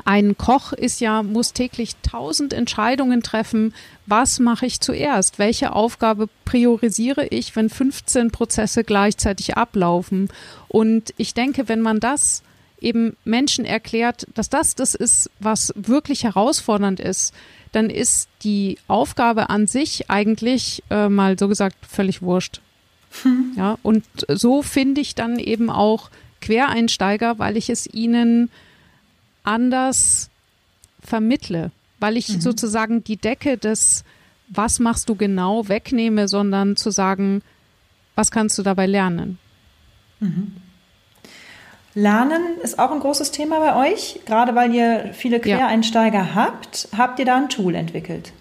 ein 0.05 0.37
Koch 0.37 0.73
ist 0.73 1.01
ja, 1.01 1.21
muss 1.21 1.53
täglich 1.53 1.95
tausend 2.01 2.53
Entscheidungen 2.53 3.21
treffen. 3.21 3.73
Was 4.05 4.39
mache 4.39 4.65
ich 4.65 4.79
zuerst? 4.79 5.37
Welche 5.37 5.73
Aufgabe 5.73 6.29
priorisiere 6.45 7.27
ich, 7.27 7.55
wenn 7.55 7.69
15 7.69 8.31
Prozesse 8.31 8.83
gleichzeitig 8.83 9.57
ablaufen? 9.57 10.29
Und 10.69 11.13
ich 11.17 11.33
denke, 11.33 11.67
wenn 11.67 11.81
man 11.81 11.99
das 11.99 12.41
eben 12.79 13.15
Menschen 13.25 13.65
erklärt, 13.65 14.27
dass 14.33 14.49
das 14.49 14.75
das 14.75 14.95
ist, 14.95 15.29
was 15.39 15.73
wirklich 15.75 16.23
herausfordernd 16.23 16.99
ist, 16.99 17.33
dann 17.71 17.89
ist 17.89 18.27
die 18.43 18.77
Aufgabe 18.87 19.49
an 19.49 19.67
sich 19.67 20.09
eigentlich 20.09 20.83
äh, 20.89 21.07
mal 21.09 21.37
so 21.37 21.47
gesagt 21.47 21.77
völlig 21.85 22.21
wurscht. 22.21 22.61
Hm. 23.23 23.53
Ja, 23.57 23.77
und 23.83 24.05
so 24.29 24.61
finde 24.61 25.01
ich 25.01 25.15
dann 25.15 25.37
eben 25.37 25.69
auch 25.69 26.09
Quereinsteiger, 26.39 27.37
weil 27.37 27.57
ich 27.57 27.69
es 27.69 27.85
ihnen 27.85 28.49
anders 29.43 30.29
vermittle, 31.01 31.71
weil 31.99 32.17
ich 32.17 32.29
mhm. 32.29 32.41
sozusagen 32.41 33.03
die 33.03 33.17
Decke 33.17 33.57
des 33.57 34.03
was 34.53 34.79
machst 34.79 35.07
du 35.07 35.15
genau 35.15 35.69
wegnehme, 35.69 36.27
sondern 36.27 36.75
zu 36.75 36.91
sagen, 36.91 37.41
was 38.15 38.31
kannst 38.31 38.57
du 38.57 38.63
dabei 38.63 38.85
lernen? 38.85 39.39
Mhm. 40.19 40.53
Lernen 41.93 42.57
ist 42.61 42.79
auch 42.79 42.91
ein 42.91 42.99
großes 42.99 43.31
Thema 43.31 43.59
bei 43.59 43.91
euch, 43.91 44.21
gerade 44.25 44.55
weil 44.55 44.73
ihr 44.73 45.11
viele 45.13 45.39
Quereinsteiger 45.39 46.19
ja. 46.19 46.35
habt. 46.35 46.87
Habt 46.97 47.19
ihr 47.19 47.25
da 47.25 47.37
ein 47.37 47.49
Tool 47.49 47.75
entwickelt? 47.75 48.31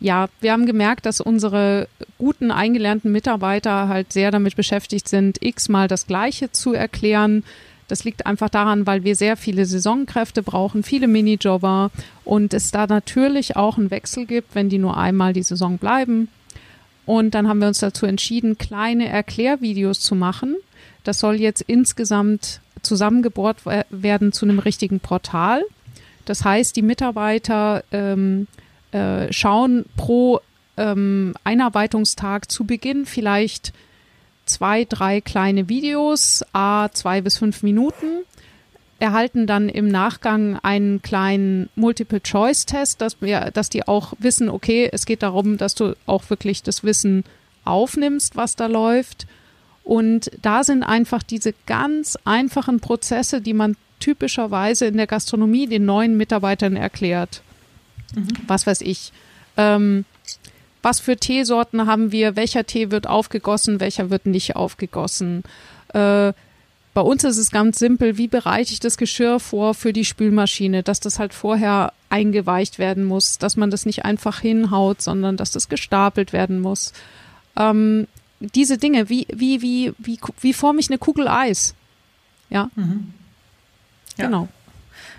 Ja, 0.00 0.28
wir 0.40 0.52
haben 0.52 0.66
gemerkt, 0.66 1.06
dass 1.06 1.20
unsere 1.20 1.88
guten 2.18 2.50
eingelernten 2.50 3.12
Mitarbeiter 3.12 3.88
halt 3.88 4.12
sehr 4.12 4.30
damit 4.30 4.56
beschäftigt 4.56 5.08
sind, 5.08 5.42
x-mal 5.42 5.88
das 5.88 6.06
Gleiche 6.06 6.50
zu 6.50 6.72
erklären. 6.72 7.42
Das 7.88 8.04
liegt 8.04 8.26
einfach 8.26 8.48
daran, 8.48 8.86
weil 8.86 9.04
wir 9.04 9.14
sehr 9.14 9.36
viele 9.36 9.66
Saisonkräfte 9.66 10.42
brauchen, 10.42 10.82
viele 10.82 11.06
Minijobber 11.06 11.90
und 12.24 12.54
es 12.54 12.70
da 12.70 12.86
natürlich 12.86 13.56
auch 13.56 13.76
einen 13.76 13.90
Wechsel 13.90 14.26
gibt, 14.26 14.54
wenn 14.54 14.68
die 14.68 14.78
nur 14.78 14.96
einmal 14.96 15.32
die 15.32 15.42
Saison 15.42 15.76
bleiben. 15.78 16.28
Und 17.06 17.34
dann 17.34 17.48
haben 17.48 17.60
wir 17.60 17.68
uns 17.68 17.80
dazu 17.80 18.06
entschieden, 18.06 18.56
kleine 18.56 19.08
Erklärvideos 19.08 20.00
zu 20.00 20.14
machen. 20.14 20.56
Das 21.02 21.18
soll 21.18 21.36
jetzt 21.36 21.60
insgesamt 21.60 22.60
zusammengebohrt 22.82 23.58
werden 23.90 24.32
zu 24.32 24.46
einem 24.46 24.58
richtigen 24.58 25.00
Portal. 25.00 25.62
Das 26.24 26.44
heißt, 26.44 26.74
die 26.76 26.82
Mitarbeiter 26.82 27.84
ähm, 27.92 28.46
äh, 28.92 29.30
schauen 29.32 29.84
pro 29.96 30.40
ähm, 30.76 31.34
Einarbeitungstag 31.44 32.50
zu 32.50 32.64
Beginn 32.64 33.04
vielleicht 33.06 33.72
zwei, 34.46 34.84
drei 34.84 35.20
kleine 35.20 35.68
Videos, 35.68 36.44
a 36.52 36.88
zwei 36.92 37.20
bis 37.20 37.38
fünf 37.38 37.62
Minuten, 37.62 38.24
erhalten 38.98 39.46
dann 39.46 39.68
im 39.68 39.88
Nachgang 39.88 40.58
einen 40.62 41.02
kleinen 41.02 41.68
Multiple-Choice-Test, 41.74 43.00
dass 43.00 43.20
wir, 43.20 43.50
dass 43.52 43.68
die 43.68 43.86
auch 43.86 44.14
wissen, 44.18 44.48
okay, 44.48 44.88
es 44.92 45.04
geht 45.04 45.22
darum, 45.22 45.58
dass 45.58 45.74
du 45.74 45.96
auch 46.06 46.30
wirklich 46.30 46.62
das 46.62 46.84
Wissen 46.84 47.24
aufnimmst, 47.64 48.36
was 48.36 48.56
da 48.56 48.66
läuft. 48.66 49.26
Und 49.82 50.30
da 50.40 50.64
sind 50.64 50.82
einfach 50.82 51.22
diese 51.22 51.54
ganz 51.66 52.16
einfachen 52.24 52.80
Prozesse, 52.80 53.40
die 53.40 53.52
man 53.52 53.76
typischerweise 54.00 54.86
in 54.86 54.96
der 54.96 55.06
Gastronomie 55.06 55.66
den 55.66 55.84
neuen 55.84 56.16
Mitarbeitern 56.16 56.76
erklärt. 56.76 57.42
Mhm. 58.14 58.28
Was 58.46 58.66
weiß 58.66 58.80
ich. 58.82 59.12
Ähm, 59.56 60.04
was 60.84 61.00
für 61.00 61.16
Teesorten 61.16 61.86
haben 61.86 62.12
wir? 62.12 62.36
Welcher 62.36 62.64
Tee 62.64 62.90
wird 62.90 63.06
aufgegossen? 63.06 63.80
Welcher 63.80 64.10
wird 64.10 64.26
nicht 64.26 64.54
aufgegossen? 64.54 65.42
Äh, 65.88 66.32
bei 66.92 67.00
uns 67.00 67.24
ist 67.24 67.38
es 67.38 67.50
ganz 67.50 67.80
simpel, 67.80 68.18
wie 68.18 68.28
bereite 68.28 68.72
ich 68.72 68.78
das 68.78 68.96
Geschirr 68.96 69.40
vor 69.40 69.74
für 69.74 69.92
die 69.92 70.04
Spülmaschine, 70.04 70.84
dass 70.84 71.00
das 71.00 71.18
halt 71.18 71.34
vorher 71.34 71.92
eingeweicht 72.08 72.78
werden 72.78 73.04
muss, 73.04 73.38
dass 73.38 73.56
man 73.56 73.70
das 73.70 73.84
nicht 73.84 74.04
einfach 74.04 74.40
hinhaut, 74.40 75.02
sondern 75.02 75.36
dass 75.36 75.50
das 75.50 75.68
gestapelt 75.68 76.32
werden 76.32 76.60
muss. 76.60 76.92
Ähm, 77.56 78.06
diese 78.38 78.78
Dinge, 78.78 79.08
wie, 79.08 79.26
wie, 79.32 79.62
wie, 79.62 79.92
wie, 79.98 80.20
wie 80.40 80.52
forme 80.52 80.78
ich 80.78 80.88
eine 80.88 80.98
Kugel 80.98 81.26
Eis? 81.26 81.74
Ja. 82.50 82.70
Mhm. 82.76 83.12
ja. 84.16 84.26
Genau. 84.26 84.48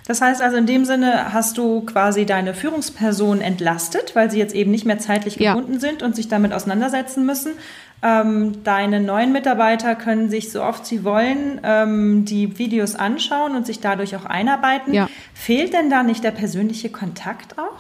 Das 0.08 0.22
heißt 0.22 0.42
also, 0.42 0.58
in 0.58 0.68
dem 0.68 0.86
Sinne 0.86 1.34
hast 1.34 1.58
du 1.58 1.82
quasi 1.82 2.26
deine 2.26 2.54
Führungsperson 2.54 3.42
entlastet, 3.42 4.16
weil 4.16 4.30
sie 4.30 4.38
jetzt 4.38 4.54
eben 4.54 4.72
nicht 4.72 4.86
mehr 4.86 5.00
zeitlich 5.00 5.38
gebunden 5.38 5.74
ja. 5.74 5.80
sind 5.80 6.04
und 6.04 6.16
sich 6.16 6.28
damit 6.28 6.54
auseinandersetzen 6.54 7.26
müssen. 7.26 7.54
Ähm, 8.04 8.64
deine 8.64 9.00
neuen 9.00 9.32
Mitarbeiter 9.32 9.96
können 9.96 10.30
sich 10.30 10.52
so 10.52 10.62
oft 10.62 10.86
sie 10.86 11.04
wollen 11.04 11.60
ähm, 11.64 12.24
die 12.26 12.60
Videos 12.60 12.94
anschauen 12.94 13.56
und 13.56 13.66
sich 13.66 13.80
dadurch 13.80 14.16
auch 14.16 14.26
einarbeiten. 14.26 14.94
Ja. 14.94 15.10
Fehlt 15.34 15.74
denn 15.74 15.90
da 15.90 16.04
nicht 16.04 16.24
der 16.24 16.32
persönliche 16.32 16.90
Kontakt 16.90 17.58
auch? 17.58 17.80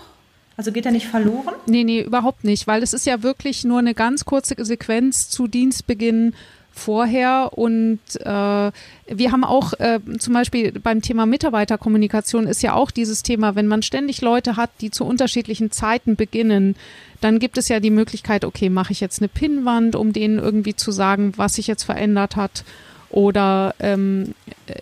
Also 0.58 0.72
geht 0.72 0.86
er 0.86 0.91
nicht 0.91 1.08
verloren? 1.08 1.53
Nee, 1.67 1.84
nee, 1.84 2.01
überhaupt 2.01 2.44
nicht, 2.44 2.65
weil 2.65 2.82
es 2.82 2.94
ist 2.94 3.05
ja 3.05 3.24
wirklich 3.24 3.65
nur 3.65 3.79
eine 3.79 3.94
ganz 3.94 4.25
kurze 4.25 4.55
Sequenz 4.63 5.29
zu 5.29 5.48
Dienstbeginn 5.48 6.34
vorher 6.75 7.52
und 7.54 7.99
äh, 8.19 8.26
wir 8.26 9.32
haben 9.32 9.43
auch 9.43 9.73
äh, 9.80 9.99
zum 10.19 10.34
Beispiel 10.34 10.73
beim 10.73 11.02
Thema 11.02 11.26
Mitarbeiterkommunikation 11.26 12.47
ist 12.47 12.62
ja 12.62 12.73
auch 12.73 12.91
dieses 12.91 13.23
Thema, 13.23 13.56
wenn 13.56 13.67
man 13.67 13.82
ständig 13.82 14.21
Leute 14.21 14.58
hat, 14.58 14.69
die 14.82 14.91
zu 14.91 15.06
unterschiedlichen 15.06 15.71
Zeiten 15.71 16.15
beginnen, 16.15 16.76
dann 17.21 17.39
gibt 17.39 17.58
es 17.58 17.69
ja 17.69 17.80
die 17.80 17.91
Möglichkeit, 17.91 18.43
okay, 18.43 18.69
mache 18.69 18.91
ich 18.91 18.99
jetzt 18.99 19.21
eine 19.21 19.30
Pinnwand, 19.30 19.95
um 19.95 20.12
denen 20.12 20.38
irgendwie 20.38 20.76
zu 20.76 20.91
sagen, 20.91 21.34
was 21.38 21.56
sich 21.56 21.67
jetzt 21.67 21.84
verändert 21.84 22.36
hat 22.36 22.65
oder 23.10 23.73
ähm, 23.80 24.36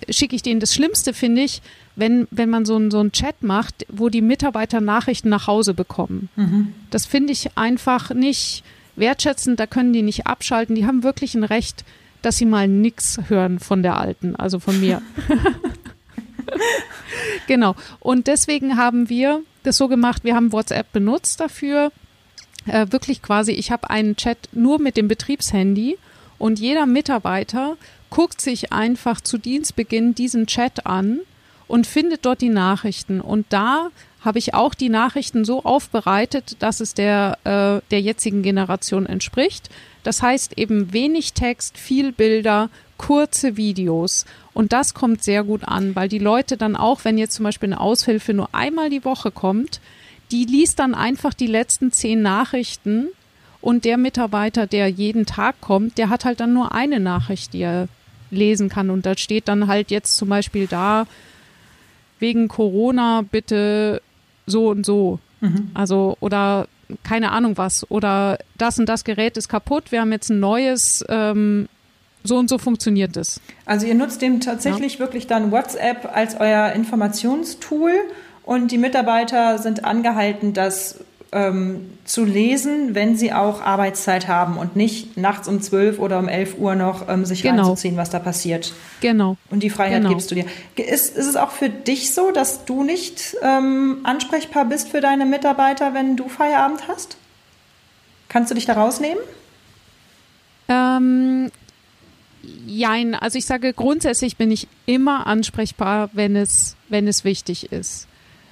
schicke 0.10 0.36
ich 0.36 0.42
denen 0.42 0.60
das 0.60 0.74
Schlimmste, 0.74 1.14
finde 1.14 1.44
ich, 1.44 1.62
wenn, 1.96 2.28
wenn 2.32 2.50
man 2.50 2.66
so, 2.66 2.76
ein, 2.76 2.90
so 2.90 3.00
einen 3.00 3.12
Chat 3.12 3.44
macht, 3.44 3.86
wo 3.88 4.10
die 4.10 4.22
Mitarbeiter 4.22 4.82
Nachrichten 4.82 5.30
nach 5.30 5.46
Hause 5.46 5.76
bekommen. 5.76 6.30
Mhm. 6.36 6.74
Das 6.90 7.06
finde 7.06 7.34
ich 7.34 7.56
einfach 7.56 8.10
nicht 8.10 8.64
wertschätzend, 8.96 9.60
da 9.60 9.68
können 9.68 9.94
die 9.94 10.02
nicht 10.02 10.28
abschalten. 10.28 10.76
Die 10.76 10.86
haben 10.86 11.04
wirklich 11.04 11.36
ein 11.36 11.44
Recht, 11.44 11.84
dass 12.22 12.38
sie 12.38 12.46
mal 12.46 12.68
nichts 12.68 13.20
hören 13.28 13.60
von 13.60 13.84
der 13.84 13.98
Alten, 13.98 14.36
also 14.36 14.60
von 14.60 14.80
mir. 14.80 15.02
genau. 17.48 17.76
Und 18.00 18.28
deswegen 18.28 18.78
haben 18.78 19.10
wir 19.10 19.42
das 19.64 19.78
so 19.78 19.88
gemacht, 19.88 20.24
wir 20.24 20.36
haben 20.36 20.52
WhatsApp 20.52 20.92
benutzt 20.92 21.40
dafür. 21.40 21.92
Äh, 22.66 22.88
wirklich 22.92 23.22
quasi, 23.22 23.52
ich 23.52 23.72
habe 23.72 23.90
einen 23.90 24.16
Chat 24.16 24.38
nur 24.54 24.80
mit 24.80 24.96
dem 24.96 25.08
Betriebshandy 25.08 25.98
und 26.38 26.60
jeder 26.60 26.86
Mitarbeiter 26.86 27.78
guckt 28.10 28.42
sich 28.42 28.72
einfach 28.72 29.22
zu 29.22 29.38
Dienstbeginn 29.38 30.16
diesen 30.16 30.48
Chat 30.48 30.86
an 30.86 31.20
und 31.68 31.88
findet 31.88 32.26
dort 32.26 32.42
die 32.42 32.50
Nachrichten. 32.50 33.20
Und 33.20 33.48
da 33.50 33.90
habe 34.24 34.40
ich 34.40 34.54
auch 34.54 34.74
die 34.74 34.90
Nachrichten 34.90 35.44
so 35.44 35.64
aufbereitet, 35.64 36.56
dass 36.60 36.80
es 36.80 36.94
der, 36.94 37.38
äh, 37.44 37.88
der 37.92 38.02
jetzigen 38.02 38.42
Generation 38.42 39.06
entspricht. 39.06 39.70
Das 40.04 40.22
heißt 40.22 40.58
eben 40.58 40.94
wenig 40.94 41.34
Text, 41.34 41.78
viel 41.78 42.12
Bilder, 42.12 42.70
kurze 42.98 43.58
Videos. 43.58 44.26
Und 44.54 44.72
das 44.72 44.94
kommt 44.94 45.24
sehr 45.24 45.44
gut 45.44 45.64
an, 45.66 45.96
weil 45.96 46.08
die 46.08 46.20
Leute 46.20 46.58
dann 46.58 46.76
auch, 46.76 47.04
wenn 47.04 47.18
jetzt 47.18 47.36
zum 47.36 47.44
Beispiel 47.44 47.68
eine 47.68 47.82
Aushilfe 47.82 48.34
nur 48.34 48.54
einmal 48.54 48.90
die 48.90 49.04
Woche 49.04 49.32
kommt, 49.32 49.82
die 50.32 50.46
liest 50.46 50.80
dann 50.80 50.96
einfach 50.96 51.34
die 51.34 51.48
letzten 51.48 51.92
zehn 51.92 52.22
Nachrichten 52.22 53.10
und 53.62 53.86
der 53.86 53.98
Mitarbeiter, 53.98 54.68
der 54.68 54.88
jeden 54.88 55.26
Tag 55.26 55.60
kommt, 55.62 55.98
der 55.98 56.10
hat 56.10 56.26
halt 56.26 56.40
dann 56.40 56.54
nur 56.54 56.74
eine 56.74 57.00
Nachricht, 57.00 57.54
die 57.54 57.62
er 57.62 57.88
lesen 58.32 58.70
kann. 58.70 58.90
Und 58.90 59.06
da 59.06 59.18
steht 59.18 59.48
dann 59.48 59.68
halt 59.68 59.92
jetzt 59.92 60.16
zum 60.16 60.30
Beispiel 60.30 60.68
da, 60.68 61.08
wegen 62.20 62.48
Corona 62.48 63.22
bitte 63.30 64.02
so 64.46 64.70
und 64.70 64.86
so. 64.86 65.20
Mhm. 65.42 65.72
Also, 65.74 66.18
oder 66.20 66.68
keine 67.04 67.32
Ahnung 67.32 67.58
was. 67.58 67.90
Oder 67.90 68.38
das 68.58 68.78
und 68.80 68.88
das 68.88 69.04
Gerät 69.04 69.38
ist 69.38 69.50
kaputt, 69.50 69.92
wir 69.92 70.02
haben 70.02 70.12
jetzt 70.12 70.30
ein 70.30 70.40
neues, 70.40 71.04
ähm, 71.10 71.68
so 72.24 72.38
und 72.38 72.50
so 72.50 72.58
funktioniert 72.58 73.18
es. 73.18 73.42
Also 73.66 73.86
ihr 73.86 73.96
nutzt 73.96 74.22
dem 74.22 74.40
tatsächlich 74.40 74.94
ja. 74.94 75.00
wirklich 75.00 75.28
dann 75.28 75.52
WhatsApp 75.52 76.10
als 76.14 76.40
euer 76.40 76.72
Informationstool 76.74 77.92
und 78.44 78.72
die 78.72 78.78
Mitarbeiter 78.78 79.58
sind 79.58 79.84
angehalten, 79.84 80.54
das 80.54 81.00
ähm, 81.34 81.90
zu 82.06 82.24
lesen, 82.24 82.96
wenn 82.96 83.18
sie 83.18 83.34
auch 83.34 83.62
Arbeitszeit 83.62 84.28
haben 84.28 84.58
und 84.58 84.76
nicht 84.76 85.18
nachts 85.18 85.48
um 85.48 85.62
12 85.62 86.00
oder 86.00 86.20
um 86.20 86.28
11 86.28 86.58
Uhr 86.58 86.76
noch 86.76 87.10
ähm, 87.10 87.26
sich 87.26 87.42
genau. 87.42 87.64
reinzuziehen, 87.64 87.98
was 87.98 88.10
da 88.10 88.20
passiert. 88.20 88.74
Genau. 89.02 89.38
Und 89.50 89.64
die 89.64 89.70
Freiheit 89.70 90.02
genau. 90.02 90.10
gibst 90.10 90.32
du 90.32 90.36
dir. 90.36 90.46
Ist, 90.76 91.18
ist 91.18 91.28
es 91.28 91.36
auch 91.36 91.52
für 91.52 91.70
dich 91.70 92.14
so, 92.14 92.32
dass 92.32 92.66
du 92.66 92.84
nicht 92.84 93.36
ähm, 93.42 94.00
ansprechbar 94.04 94.66
bist 94.66 94.90
für 94.90 95.02
deine 95.02 95.26
Mitarbeiter, 95.26 95.94
wenn 95.94 96.16
du 96.16 96.30
Feierabend 96.30 96.88
hast? 96.88 97.18
Kannst 98.30 98.52
du 98.52 98.56
dich 98.56 98.66
da 98.66 98.74
rausnehmen? 98.74 99.22
Ähm, 100.70 101.52
Jein, 102.66 103.16
also 103.16 103.38
ich 103.38 103.46
sage 103.46 103.74
grundsätzlich 103.74 104.36
bin 104.36 104.52
ich 104.52 104.68
immer 104.86 105.28
ansprechbar, 105.28 106.10
wenn 106.14 106.36
es, 106.36 106.76
wenn 106.90 107.08
es 107.08 107.24
wichtig 107.24 107.72
ist. 107.72 108.08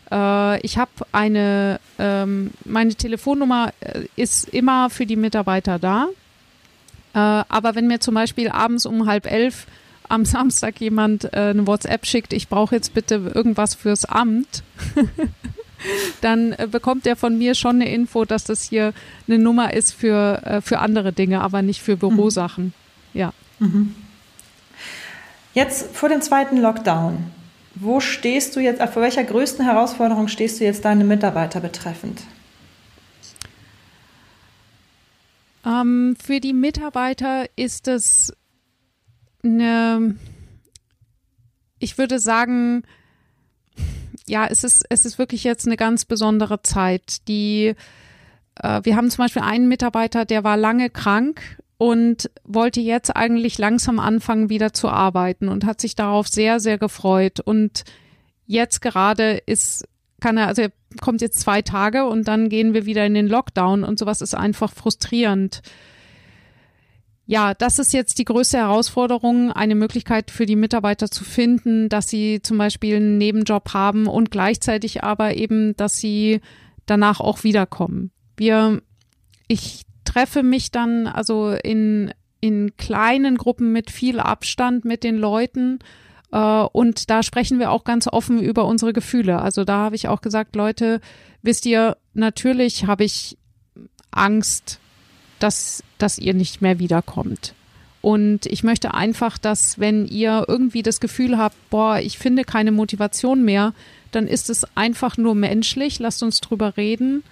Äh, 0.09 0.61
ich 0.61 0.77
habe 0.77 0.91
eine, 1.11 1.80
ähm, 2.01 2.49
meine 2.65 2.95
Telefonnummer 2.95 3.73
äh, 3.79 4.05
ist 4.15 4.49
immer 4.49 4.89
für 4.89 5.05
die 5.05 5.15
Mitarbeiter 5.15 5.77
da. 5.77 6.07
Äh, 7.13 7.19
aber 7.19 7.75
wenn 7.75 7.87
mir 7.87 7.99
zum 7.99 8.15
Beispiel 8.15 8.49
abends 8.49 8.87
um 8.87 9.05
halb 9.05 9.31
elf 9.31 9.67
am 10.09 10.25
Samstag 10.25 10.81
jemand 10.81 11.25
äh, 11.25 11.37
eine 11.37 11.67
WhatsApp 11.67 12.07
schickt, 12.07 12.33
ich 12.33 12.49
brauche 12.49 12.75
jetzt 12.75 12.95
bitte 12.95 13.31
irgendwas 13.35 13.75
fürs 13.75 14.05
Amt, 14.05 14.63
dann 16.21 16.53
äh, 16.53 16.67
bekommt 16.69 17.05
er 17.05 17.15
von 17.15 17.37
mir 17.37 17.53
schon 17.53 17.75
eine 17.75 17.93
Info, 17.93 18.25
dass 18.25 18.45
das 18.45 18.63
hier 18.63 18.93
eine 19.27 19.37
Nummer 19.37 19.75
ist 19.75 19.93
für, 19.93 20.41
äh, 20.43 20.61
für 20.61 20.79
andere 20.79 21.13
Dinge, 21.13 21.41
aber 21.41 21.61
nicht 21.61 21.81
für 21.81 21.97
Bürosachen. 21.97 22.73
Mhm. 23.13 23.19
Ja. 23.19 23.33
Mhm. 23.59 23.95
Jetzt 25.53 25.95
vor 25.95 26.09
dem 26.09 26.21
zweiten 26.21 26.57
Lockdown. 26.57 27.31
Wo 27.75 27.99
stehst 27.99 28.55
du 28.55 28.59
jetzt, 28.59 28.81
vor 28.81 29.01
welcher 29.01 29.23
größten 29.23 29.65
Herausforderung 29.65 30.27
stehst 30.27 30.59
du 30.59 30.65
jetzt 30.65 30.83
deine 30.83 31.03
Mitarbeiter 31.03 31.59
betreffend? 31.61 32.21
Ähm, 35.65 36.15
für 36.21 36.39
die 36.39 36.53
Mitarbeiter 36.53 37.45
ist 37.55 37.87
es 37.87 38.33
eine, 39.43 40.15
ich 41.79 41.97
würde 41.97 42.19
sagen, 42.19 42.83
ja, 44.27 44.47
es 44.47 44.63
ist, 44.63 44.85
es 44.89 45.05
ist 45.05 45.17
wirklich 45.17 45.43
jetzt 45.43 45.65
eine 45.65 45.77
ganz 45.77 46.05
besondere 46.05 46.61
Zeit. 46.61 47.27
Die, 47.27 47.75
äh, 48.61 48.81
wir 48.83 48.95
haben 48.95 49.09
zum 49.09 49.23
Beispiel 49.23 49.41
einen 49.41 49.67
Mitarbeiter, 49.67 50.25
der 50.25 50.43
war 50.43 50.57
lange 50.57 50.89
krank 50.89 51.41
und 51.81 52.29
wollte 52.43 52.79
jetzt 52.79 53.09
eigentlich 53.15 53.57
langsam 53.57 53.97
anfangen, 53.97 54.51
wieder 54.51 54.71
zu 54.71 54.87
arbeiten 54.87 55.49
und 55.49 55.65
hat 55.65 55.81
sich 55.81 55.95
darauf 55.95 56.27
sehr, 56.27 56.59
sehr 56.59 56.77
gefreut. 56.77 57.39
Und 57.39 57.85
jetzt 58.45 58.83
gerade 58.83 59.41
ist, 59.47 59.87
kann 60.19 60.37
er, 60.37 60.45
also 60.45 60.61
er 60.61 60.71
kommt 61.01 61.21
jetzt 61.21 61.39
zwei 61.39 61.63
Tage 61.63 62.05
und 62.05 62.27
dann 62.27 62.49
gehen 62.49 62.75
wir 62.75 62.85
wieder 62.85 63.03
in 63.03 63.15
den 63.15 63.27
Lockdown 63.27 63.83
und 63.83 63.97
sowas 63.97 64.21
ist 64.21 64.35
einfach 64.35 64.71
frustrierend. 64.71 65.63
Ja, 67.25 67.55
das 67.55 67.79
ist 67.79 67.93
jetzt 67.93 68.19
die 68.19 68.25
größte 68.25 68.59
Herausforderung, 68.59 69.51
eine 69.51 69.73
Möglichkeit 69.73 70.29
für 70.29 70.45
die 70.45 70.55
Mitarbeiter 70.55 71.09
zu 71.09 71.23
finden, 71.23 71.89
dass 71.89 72.07
sie 72.07 72.43
zum 72.43 72.59
Beispiel 72.59 72.97
einen 72.97 73.17
Nebenjob 73.17 73.73
haben 73.73 74.05
und 74.05 74.29
gleichzeitig 74.29 75.03
aber 75.03 75.33
eben, 75.33 75.75
dass 75.77 75.97
sie 75.97 76.41
danach 76.85 77.21
auch 77.21 77.43
wiederkommen. 77.43 78.11
Wir, 78.37 78.83
ich 79.47 79.81
treffe 80.11 80.43
mich 80.43 80.71
dann 80.71 81.07
also 81.07 81.51
in, 81.51 82.13
in 82.41 82.75
kleinen 82.75 83.37
Gruppen 83.37 83.71
mit 83.71 83.89
viel 83.91 84.19
Abstand 84.19 84.83
mit 84.83 85.03
den 85.03 85.17
Leuten. 85.17 85.79
Äh, 86.31 86.37
und 86.37 87.09
da 87.09 87.23
sprechen 87.23 87.59
wir 87.59 87.71
auch 87.71 87.83
ganz 87.83 88.07
offen 88.07 88.41
über 88.41 88.65
unsere 88.65 88.93
Gefühle. 88.93 89.41
Also 89.41 89.63
da 89.63 89.77
habe 89.77 89.95
ich 89.95 90.07
auch 90.07 90.21
gesagt, 90.21 90.55
Leute, 90.55 90.99
wisst 91.41 91.65
ihr, 91.65 91.97
natürlich 92.13 92.87
habe 92.87 93.05
ich 93.05 93.37
Angst, 94.11 94.79
dass, 95.39 95.83
dass 95.97 96.17
ihr 96.17 96.33
nicht 96.33 96.61
mehr 96.61 96.79
wiederkommt. 96.79 97.53
Und 98.01 98.47
ich 98.47 98.63
möchte 98.63 98.93
einfach, 98.93 99.37
dass 99.37 99.79
wenn 99.79 100.07
ihr 100.07 100.45
irgendwie 100.47 100.81
das 100.81 100.99
Gefühl 100.99 101.37
habt, 101.37 101.55
boah, 101.69 101.99
ich 101.99 102.17
finde 102.17 102.43
keine 102.43 102.71
Motivation 102.71 103.43
mehr, 103.45 103.73
dann 104.11 104.27
ist 104.27 104.49
es 104.49 104.65
einfach 104.75 105.17
nur 105.17 105.35
menschlich. 105.35 105.99
Lasst 105.99 106.21
uns 106.21 106.41
drüber 106.41 106.75
reden. 106.75 107.23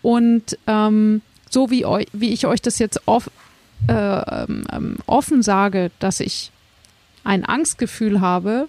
Und 0.00 0.56
ähm, 0.66 1.20
so 1.52 1.70
wie, 1.70 1.84
eu, 1.84 2.02
wie 2.12 2.32
ich 2.32 2.46
euch 2.46 2.62
das 2.62 2.78
jetzt 2.78 3.02
off, 3.06 3.30
äh, 3.88 3.92
ähm, 3.92 4.96
offen 5.06 5.42
sage, 5.42 5.90
dass 5.98 6.20
ich 6.20 6.50
ein 7.24 7.44
Angstgefühl 7.44 8.20
habe, 8.20 8.68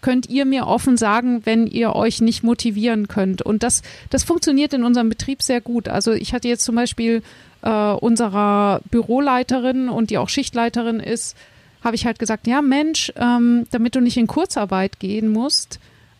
könnt 0.00 0.28
ihr 0.28 0.44
mir 0.44 0.66
offen 0.66 0.96
sagen, 0.96 1.46
wenn 1.46 1.66
ihr 1.66 1.94
euch 1.94 2.20
nicht 2.20 2.42
motivieren 2.42 3.08
könnt. 3.08 3.40
Und 3.40 3.62
das, 3.62 3.82
das 4.10 4.24
funktioniert 4.24 4.74
in 4.74 4.84
unserem 4.84 5.08
Betrieb 5.08 5.42
sehr 5.42 5.60
gut. 5.60 5.88
Also 5.88 6.12
ich 6.12 6.34
hatte 6.34 6.48
jetzt 6.48 6.64
zum 6.64 6.74
Beispiel 6.74 7.22
äh, 7.62 7.92
unserer 7.92 8.80
Büroleiterin 8.90 9.88
und 9.88 10.10
die 10.10 10.18
auch 10.18 10.28
Schichtleiterin 10.28 10.98
ist, 10.98 11.36
habe 11.84 11.96
ich 11.96 12.04
halt 12.04 12.18
gesagt, 12.18 12.46
ja 12.46 12.62
Mensch, 12.62 13.12
ähm, 13.16 13.66
damit 13.70 13.94
du 13.94 14.00
nicht 14.00 14.16
in 14.16 14.26
Kurzarbeit 14.26 14.98
gehen 14.98 15.28
musst, 15.28 15.78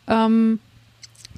ähm, 0.09 0.61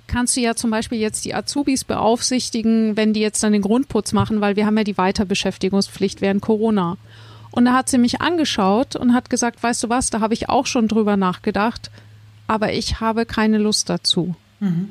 kannst 0.06 0.36
du 0.36 0.40
ja 0.40 0.54
zum 0.54 0.70
Beispiel 0.70 0.98
jetzt 0.98 1.24
die 1.24 1.34
Azubis 1.34 1.84
beaufsichtigen, 1.84 2.96
wenn 2.96 3.12
die 3.12 3.20
jetzt 3.20 3.42
dann 3.42 3.52
den 3.52 3.62
Grundputz 3.62 4.12
machen, 4.12 4.40
weil 4.40 4.56
wir 4.56 4.66
haben 4.66 4.76
ja 4.76 4.84
die 4.84 4.98
Weiterbeschäftigungspflicht 4.98 6.20
während 6.20 6.42
Corona. 6.42 6.96
Und 7.50 7.66
da 7.66 7.74
hat 7.74 7.88
sie 7.88 7.98
mich 7.98 8.20
angeschaut 8.20 8.96
und 8.96 9.14
hat 9.14 9.30
gesagt, 9.30 9.62
weißt 9.62 9.84
du 9.84 9.88
was, 9.88 10.10
da 10.10 10.20
habe 10.20 10.34
ich 10.34 10.48
auch 10.48 10.66
schon 10.66 10.88
drüber 10.88 11.16
nachgedacht, 11.16 11.90
aber 12.46 12.72
ich 12.72 13.00
habe 13.00 13.26
keine 13.26 13.58
Lust 13.58 13.88
dazu. 13.88 14.34
Mhm. 14.60 14.88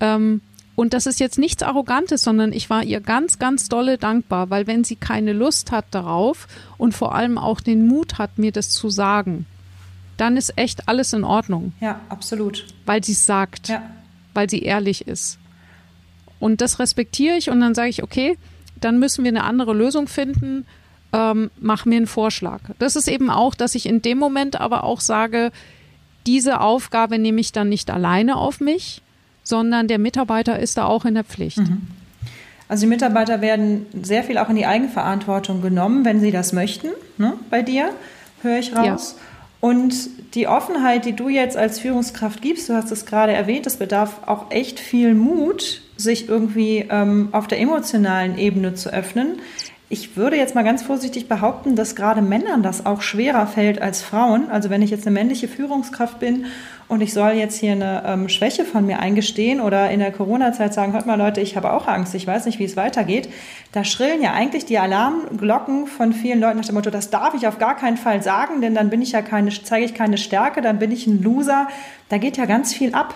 Ähm, 0.00 0.40
und 0.74 0.92
das 0.92 1.06
ist 1.06 1.18
jetzt 1.20 1.38
nichts 1.38 1.62
Arrogantes, 1.62 2.22
sondern 2.22 2.52
ich 2.52 2.70
war 2.70 2.84
ihr 2.84 3.00
ganz, 3.00 3.38
ganz 3.38 3.68
dolle 3.68 3.98
dankbar, 3.98 4.50
weil 4.50 4.66
wenn 4.66 4.84
sie 4.84 4.96
keine 4.96 5.32
Lust 5.32 5.72
hat 5.72 5.86
darauf 5.90 6.46
und 6.78 6.94
vor 6.94 7.14
allem 7.14 7.38
auch 7.38 7.60
den 7.60 7.86
Mut 7.86 8.18
hat, 8.18 8.38
mir 8.38 8.52
das 8.52 8.70
zu 8.70 8.90
sagen, 8.90 9.46
dann 10.16 10.36
ist 10.36 10.56
echt 10.56 10.88
alles 10.88 11.12
in 11.12 11.24
Ordnung. 11.24 11.72
Ja, 11.80 12.00
absolut. 12.08 12.66
Weil 12.86 13.02
sie 13.02 13.12
es 13.12 13.24
sagt. 13.24 13.68
Ja 13.68 13.82
weil 14.38 14.48
sie 14.48 14.62
ehrlich 14.62 15.08
ist. 15.08 15.36
Und 16.38 16.60
das 16.60 16.78
respektiere 16.78 17.36
ich 17.36 17.50
und 17.50 17.58
dann 17.60 17.74
sage 17.74 17.88
ich, 17.88 18.04
okay, 18.04 18.38
dann 18.80 19.00
müssen 19.00 19.24
wir 19.24 19.30
eine 19.30 19.42
andere 19.42 19.74
Lösung 19.74 20.06
finden, 20.06 20.64
ähm, 21.12 21.50
mach 21.58 21.86
mir 21.86 21.96
einen 21.96 22.06
Vorschlag. 22.06 22.60
Das 22.78 22.94
ist 22.94 23.08
eben 23.08 23.30
auch, 23.30 23.56
dass 23.56 23.74
ich 23.74 23.86
in 23.86 24.00
dem 24.00 24.16
Moment 24.16 24.60
aber 24.60 24.84
auch 24.84 25.00
sage, 25.00 25.50
diese 26.24 26.60
Aufgabe 26.60 27.18
nehme 27.18 27.40
ich 27.40 27.50
dann 27.50 27.68
nicht 27.68 27.90
alleine 27.90 28.36
auf 28.36 28.60
mich, 28.60 29.02
sondern 29.42 29.88
der 29.88 29.98
Mitarbeiter 29.98 30.56
ist 30.60 30.76
da 30.76 30.84
auch 30.84 31.04
in 31.04 31.14
der 31.14 31.24
Pflicht. 31.24 31.58
Mhm. 31.58 31.88
Also 32.68 32.82
die 32.82 32.90
Mitarbeiter 32.90 33.40
werden 33.40 33.86
sehr 34.04 34.22
viel 34.22 34.38
auch 34.38 34.50
in 34.50 34.54
die 34.54 34.66
Eigenverantwortung 34.66 35.62
genommen, 35.62 36.04
wenn 36.04 36.20
sie 36.20 36.30
das 36.30 36.52
möchten, 36.52 36.90
ne, 37.16 37.32
bei 37.50 37.62
dir, 37.62 37.90
höre 38.42 38.60
ich 38.60 38.76
raus. 38.76 39.16
Ja. 39.16 39.68
Und 39.68 40.10
die 40.34 40.46
Offenheit, 40.46 41.04
die 41.04 41.14
du 41.14 41.28
jetzt 41.28 41.56
als 41.56 41.80
Führungskraft 41.80 42.42
gibst, 42.42 42.68
du 42.68 42.74
hast 42.74 42.90
es 42.90 43.06
gerade 43.06 43.32
erwähnt, 43.32 43.66
es 43.66 43.76
bedarf 43.76 44.20
auch 44.26 44.50
echt 44.50 44.78
viel 44.80 45.14
Mut, 45.14 45.82
sich 45.96 46.28
irgendwie 46.28 46.86
ähm, 46.90 47.28
auf 47.32 47.46
der 47.46 47.60
emotionalen 47.60 48.38
Ebene 48.38 48.74
zu 48.74 48.92
öffnen. 48.92 49.40
Ich 49.90 50.18
würde 50.18 50.36
jetzt 50.36 50.54
mal 50.54 50.64
ganz 50.64 50.82
vorsichtig 50.82 51.28
behaupten, 51.28 51.74
dass 51.74 51.96
gerade 51.96 52.20
Männern 52.20 52.62
das 52.62 52.84
auch 52.84 53.00
schwerer 53.00 53.46
fällt 53.46 53.80
als 53.80 54.02
Frauen. 54.02 54.50
Also 54.50 54.68
wenn 54.68 54.82
ich 54.82 54.90
jetzt 54.90 55.06
eine 55.06 55.14
männliche 55.14 55.48
Führungskraft 55.48 56.18
bin 56.18 56.44
und 56.88 57.00
ich 57.00 57.14
soll 57.14 57.30
jetzt 57.32 57.58
hier 57.58 57.72
eine 57.72 58.02
ähm, 58.04 58.28
Schwäche 58.28 58.66
von 58.66 58.84
mir 58.84 58.98
eingestehen 58.98 59.62
oder 59.62 59.90
in 59.90 60.00
der 60.00 60.12
Corona-Zeit 60.12 60.74
sagen, 60.74 60.92
hört 60.92 61.06
mal 61.06 61.16
Leute, 61.16 61.40
ich 61.40 61.56
habe 61.56 61.72
auch 61.72 61.88
Angst, 61.88 62.14
ich 62.14 62.26
weiß 62.26 62.44
nicht, 62.44 62.58
wie 62.58 62.64
es 62.64 62.76
weitergeht, 62.76 63.30
da 63.72 63.82
schrillen 63.82 64.20
ja 64.20 64.34
eigentlich 64.34 64.66
die 64.66 64.78
Alarmglocken 64.78 65.86
von 65.86 66.12
vielen 66.12 66.40
Leuten 66.40 66.58
nach 66.58 66.66
dem 66.66 66.74
Motto, 66.74 66.90
das 66.90 67.08
darf 67.08 67.32
ich 67.32 67.46
auf 67.46 67.58
gar 67.58 67.74
keinen 67.74 67.96
Fall 67.96 68.22
sagen, 68.22 68.60
denn 68.60 68.74
dann 68.74 68.90
bin 68.90 69.00
ich 69.00 69.12
ja 69.12 69.22
keine, 69.22 69.50
zeige 69.50 69.86
ich 69.86 69.94
keine 69.94 70.18
Stärke, 70.18 70.60
dann 70.60 70.78
bin 70.78 70.92
ich 70.92 71.06
ein 71.06 71.22
Loser. 71.22 71.66
Da 72.10 72.18
geht 72.18 72.36
ja 72.36 72.44
ganz 72.44 72.74
viel 72.74 72.94
ab. 72.94 73.14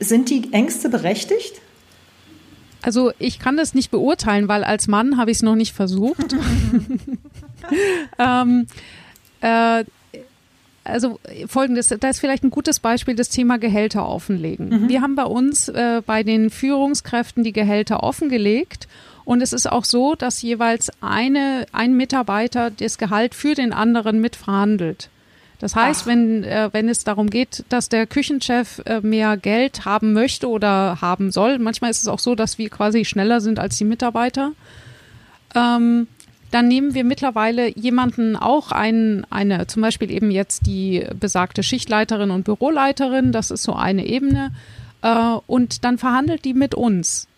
Sind 0.00 0.30
die 0.30 0.52
Ängste 0.52 0.88
berechtigt? 0.88 1.61
Also 2.82 3.12
ich 3.18 3.38
kann 3.38 3.56
das 3.56 3.74
nicht 3.74 3.90
beurteilen, 3.90 4.48
weil 4.48 4.64
als 4.64 4.88
Mann 4.88 5.16
habe 5.16 5.30
ich 5.30 5.38
es 5.38 5.42
noch 5.42 5.54
nicht 5.54 5.72
versucht. 5.72 6.34
ähm, 8.18 8.66
äh, 9.40 9.84
also 10.84 11.20
folgendes, 11.46 11.88
da 11.88 12.08
ist 12.08 12.18
vielleicht 12.18 12.42
ein 12.42 12.50
gutes 12.50 12.80
Beispiel 12.80 13.14
das 13.14 13.28
Thema 13.28 13.58
Gehälter 13.58 14.08
offenlegen. 14.08 14.68
Mhm. 14.68 14.88
Wir 14.88 15.00
haben 15.00 15.14
bei 15.14 15.24
uns 15.24 15.68
äh, 15.68 16.02
bei 16.04 16.24
den 16.24 16.50
Führungskräften 16.50 17.44
die 17.44 17.52
Gehälter 17.52 18.02
offengelegt 18.02 18.88
und 19.24 19.42
es 19.42 19.52
ist 19.52 19.70
auch 19.70 19.84
so, 19.84 20.14
dass 20.14 20.42
jeweils 20.42 20.90
eine, 21.00 21.66
ein 21.72 21.96
Mitarbeiter 21.96 22.70
das 22.70 22.98
Gehalt 22.98 23.34
für 23.34 23.54
den 23.54 23.72
anderen 23.72 24.20
mitverhandelt. 24.20 25.08
Das 25.62 25.76
heißt, 25.76 26.06
wenn, 26.06 26.42
äh, 26.42 26.70
wenn 26.72 26.88
es 26.88 27.04
darum 27.04 27.30
geht, 27.30 27.64
dass 27.68 27.88
der 27.88 28.08
Küchenchef 28.08 28.82
äh, 28.84 29.00
mehr 29.00 29.36
Geld 29.36 29.84
haben 29.84 30.12
möchte 30.12 30.48
oder 30.48 31.00
haben 31.00 31.30
soll, 31.30 31.60
manchmal 31.60 31.92
ist 31.92 32.02
es 32.02 32.08
auch 32.08 32.18
so, 32.18 32.34
dass 32.34 32.58
wir 32.58 32.68
quasi 32.68 33.04
schneller 33.04 33.40
sind 33.40 33.60
als 33.60 33.78
die 33.78 33.84
Mitarbeiter, 33.84 34.54
ähm, 35.54 36.08
dann 36.50 36.66
nehmen 36.66 36.94
wir 36.94 37.04
mittlerweile 37.04 37.68
jemanden 37.78 38.34
auch 38.34 38.72
ein, 38.72 39.24
eine, 39.30 39.68
zum 39.68 39.82
Beispiel 39.82 40.10
eben 40.10 40.32
jetzt 40.32 40.66
die 40.66 41.06
besagte 41.20 41.62
Schichtleiterin 41.62 42.32
und 42.32 42.42
Büroleiterin, 42.42 43.30
das 43.30 43.52
ist 43.52 43.62
so 43.62 43.74
eine 43.74 44.04
Ebene, 44.04 44.50
äh, 45.02 45.36
und 45.46 45.84
dann 45.84 45.96
verhandelt 45.96 46.44
die 46.44 46.54
mit 46.54 46.74
uns. 46.74 47.28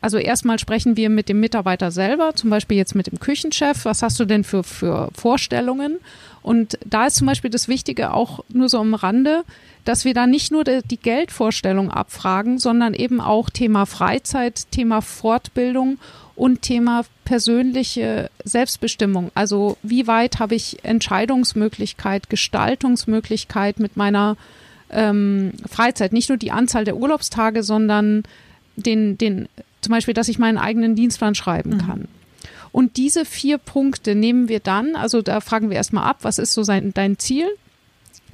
Also 0.00 0.18
erstmal 0.18 0.58
sprechen 0.58 0.96
wir 0.96 1.08
mit 1.08 1.28
dem 1.28 1.38
Mitarbeiter 1.38 1.92
selber, 1.92 2.34
zum 2.34 2.50
Beispiel 2.50 2.78
jetzt 2.78 2.96
mit 2.96 3.06
dem 3.06 3.20
Küchenchef. 3.20 3.84
Was 3.84 4.02
hast 4.02 4.18
du 4.18 4.24
denn 4.24 4.42
für, 4.42 4.64
für 4.64 5.10
Vorstellungen? 5.14 5.98
Und 6.42 6.78
da 6.86 7.06
ist 7.06 7.16
zum 7.16 7.26
Beispiel 7.26 7.50
das 7.50 7.68
Wichtige 7.68 8.14
auch 8.14 8.44
nur 8.48 8.68
so 8.68 8.78
am 8.78 8.94
Rande, 8.94 9.44
dass 9.84 10.04
wir 10.04 10.14
da 10.14 10.26
nicht 10.26 10.52
nur 10.52 10.64
die 10.64 10.96
Geldvorstellung 10.96 11.90
abfragen, 11.90 12.58
sondern 12.58 12.94
eben 12.94 13.20
auch 13.20 13.50
Thema 13.50 13.86
Freizeit, 13.86 14.70
Thema 14.70 15.00
Fortbildung 15.00 15.98
und 16.36 16.62
Thema 16.62 17.04
persönliche 17.24 18.30
Selbstbestimmung. 18.44 19.30
Also 19.34 19.76
wie 19.82 20.06
weit 20.06 20.38
habe 20.38 20.54
ich 20.54 20.84
Entscheidungsmöglichkeit, 20.84 22.30
Gestaltungsmöglichkeit 22.30 23.78
mit 23.78 23.96
meiner 23.96 24.36
ähm, 24.90 25.52
Freizeit? 25.68 26.12
Nicht 26.12 26.30
nur 26.30 26.38
die 26.38 26.52
Anzahl 26.52 26.84
der 26.84 26.96
Urlaubstage, 26.96 27.62
sondern 27.62 28.22
den, 28.76 29.18
den, 29.18 29.48
zum 29.82 29.92
Beispiel, 29.92 30.14
dass 30.14 30.28
ich 30.28 30.38
meinen 30.38 30.58
eigenen 30.58 30.94
Dienstplan 30.94 31.34
schreiben 31.34 31.74
mhm. 31.74 31.78
kann. 31.78 32.08
Und 32.72 32.96
diese 32.96 33.24
vier 33.24 33.58
Punkte 33.58 34.14
nehmen 34.14 34.48
wir 34.48 34.60
dann, 34.60 34.94
also 34.96 35.22
da 35.22 35.40
fragen 35.40 35.70
wir 35.70 35.76
erstmal 35.76 36.04
ab, 36.04 36.18
was 36.22 36.38
ist 36.38 36.52
so 36.52 36.62
sein, 36.62 36.92
dein 36.94 37.18
Ziel, 37.18 37.48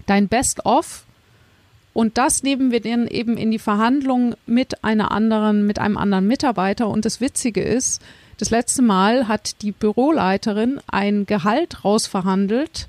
dein 0.07 0.29
Best-of 0.29 1.07
und 1.97 2.19
das 2.19 2.43
nehmen 2.43 2.73
wir 2.73 2.81
dann 2.81 3.07
eben 3.07 3.39
in 3.39 3.51
die 3.51 3.59
Verhandlung 3.59 4.35
mit 4.45 4.85
einer 4.85 5.13
anderen, 5.13 5.65
mit 5.65 5.79
einem 5.79 5.97
anderen 5.97 6.27
Mitarbeiter. 6.27 6.89
Und 6.89 7.07
das 7.07 7.23
Witzige 7.23 7.63
ist, 7.63 8.03
das 8.37 8.51
letzte 8.51 8.83
Mal 8.83 9.29
hat 9.29 9.63
die 9.63 9.73
Büroleiterin 9.73 10.79
ein 10.89 11.25
Gehalt 11.25 11.87
rausverhandelt, 11.87 12.89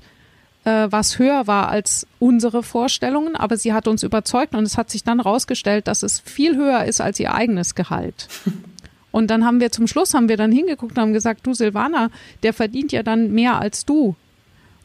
äh, 0.64 0.88
was 0.90 1.18
höher 1.18 1.46
war 1.46 1.70
als 1.70 2.06
unsere 2.18 2.62
Vorstellungen, 2.62 3.34
aber 3.34 3.56
sie 3.56 3.72
hat 3.72 3.88
uns 3.88 4.02
überzeugt 4.02 4.54
und 4.54 4.64
es 4.64 4.76
hat 4.76 4.90
sich 4.90 5.04
dann 5.04 5.20
rausgestellt, 5.20 5.88
dass 5.88 6.02
es 6.02 6.20
viel 6.20 6.56
höher 6.56 6.84
ist 6.84 7.00
als 7.00 7.18
ihr 7.18 7.32
eigenes 7.32 7.74
Gehalt. 7.74 8.28
Und 9.10 9.28
dann 9.28 9.44
haben 9.44 9.60
wir 9.60 9.72
zum 9.72 9.86
Schluss 9.86 10.14
haben 10.14 10.28
wir 10.28 10.36
dann 10.36 10.52
hingeguckt 10.52 10.96
und 10.96 11.02
haben 11.02 11.12
gesagt, 11.12 11.46
du 11.46 11.54
Silvana, 11.54 12.10
der 12.42 12.52
verdient 12.52 12.92
ja 12.92 13.02
dann 13.02 13.32
mehr 13.32 13.58
als 13.58 13.84
du. 13.84 14.16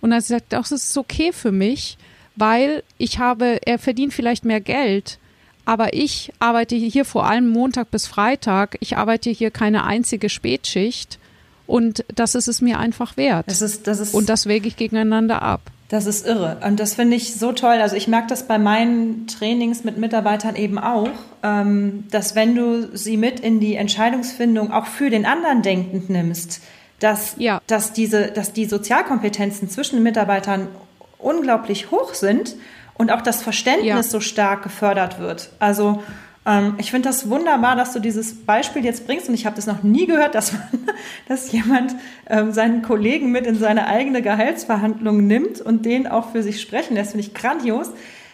Und 0.02 0.10
dann 0.10 0.18
hat 0.18 0.24
sie 0.24 0.34
gesagt, 0.34 0.54
das 0.54 0.72
ist 0.72 0.98
okay 0.98 1.32
für 1.32 1.52
mich, 1.52 1.98
weil 2.36 2.84
ich 2.98 3.20
habe, 3.20 3.60
er 3.66 3.80
verdient 3.80 4.14
vielleicht 4.14 4.46
mehr 4.46 4.62
Geld, 4.62 5.20
aber 5.66 5.94
ich 5.94 6.34
arbeite 6.40 6.76
hier 6.76 7.06
vor 7.06 7.26
allem 7.26 7.48
Montag 7.48 7.90
bis 7.92 8.08
Freitag. 8.08 8.76
Ich 8.82 8.98
arbeite 8.98 9.30
hier 9.30 9.50
keine 9.50 9.86
einzige 9.86 10.30
Spätschicht. 10.30 11.20
Und 11.66 12.04
das 12.14 12.36
ist 12.36 12.50
es 12.50 12.62
mir 12.62 12.80
einfach 12.80 13.16
wert. 13.16 13.46
Das 13.48 13.62
ist, 13.62 13.88
das 13.88 14.00
ist, 14.00 14.14
und 14.14 14.28
das 14.28 14.46
wäge 14.46 14.68
ich 14.68 14.76
gegeneinander 14.76 15.42
ab. 15.42 15.62
Das 15.94 16.08
ist 16.08 16.26
irre. 16.26 16.58
Und 16.66 16.80
das 16.80 16.96
finde 16.96 17.16
ich 17.16 17.36
so 17.36 17.52
toll. 17.52 17.76
Also 17.80 17.96
ich 17.96 18.08
merke 18.08 18.26
das 18.26 18.48
bei 18.48 18.58
meinen 18.58 19.28
Trainings 19.28 19.84
mit 19.84 19.96
Mitarbeitern 19.96 20.56
eben 20.56 20.80
auch, 20.80 21.12
ähm, 21.44 22.06
dass 22.10 22.34
wenn 22.34 22.56
du 22.56 22.98
sie 22.98 23.16
mit 23.16 23.40
in 23.40 23.60
die 23.60 23.76
Entscheidungsfindung 23.76 24.72
auch 24.72 24.88
für 24.88 25.12
den 25.12 25.28
anderen 25.28 25.62
denkend 25.62 26.10
nimmst, 26.10 26.64
dass, 26.98 27.36
ja. 27.38 27.62
dass, 27.68 27.94
diese, 27.94 28.32
dass 28.32 28.54
die 28.54 28.66
Sozialkompetenzen 28.66 29.70
zwischen 29.70 29.98
den 29.98 30.04
Mitarbeitern 30.04 30.68
unglaublich 31.20 31.92
hoch 31.92 32.16
sind 32.16 32.56
und 32.96 33.12
auch 33.12 33.22
das 33.22 33.44
Verständnis 33.44 33.88
ja. 33.88 34.02
so 34.02 34.20
stark 34.20 34.64
gefördert 34.64 35.20
wird. 35.20 35.52
Also 35.60 36.02
ähm, 36.46 36.76
ich 36.78 36.92
finde 36.92 37.10
das 37.10 37.30
wunderbar, 37.30 37.76
dass 37.76 37.94
du 37.94 38.00
dieses 38.00 38.46
Beispiel 38.46 38.84
jetzt 38.84 39.06
bringst 39.08 39.30
und 39.30 39.36
ich 39.36 39.46
habe 39.46 39.56
das 39.56 39.68
noch 39.68 39.84
nie 39.84 40.06
gehört, 40.06 40.36
dass, 40.36 40.54
man, 40.54 40.62
dass 41.28 41.52
jemand 41.52 41.96
ähm, 42.30 42.52
seinen 42.52 42.82
Kollegen 42.82 43.32
mit 43.32 43.48
in 43.48 43.56
seine 43.56 43.88
eigene 43.88 44.22
Gehaltsverhandlung 44.22 45.26
nimmt 45.26 45.62
und 45.62 45.86
den 45.86 46.08
auch 46.08 46.32
für 46.32 46.44
sich 46.44 46.62
sprechen 46.62 46.96
lässt. 46.96 47.12
Finde 47.12 47.26
ich 47.28 47.34
grandios, 47.34 47.90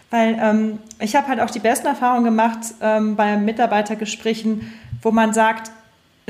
weil 0.10 0.38
ähm, 0.42 0.80
ich 1.00 1.16
habe 1.16 1.28
halt 1.28 1.40
auch 1.40 1.52
die 1.52 1.60
besten 1.60 1.88
Erfahrungen 1.88 2.26
gemacht 2.26 2.60
ähm, 2.82 3.16
bei 3.16 3.38
Mitarbeitergesprächen, 3.38 4.74
wo 5.02 5.12
man 5.12 5.34
sagt, 5.34 5.72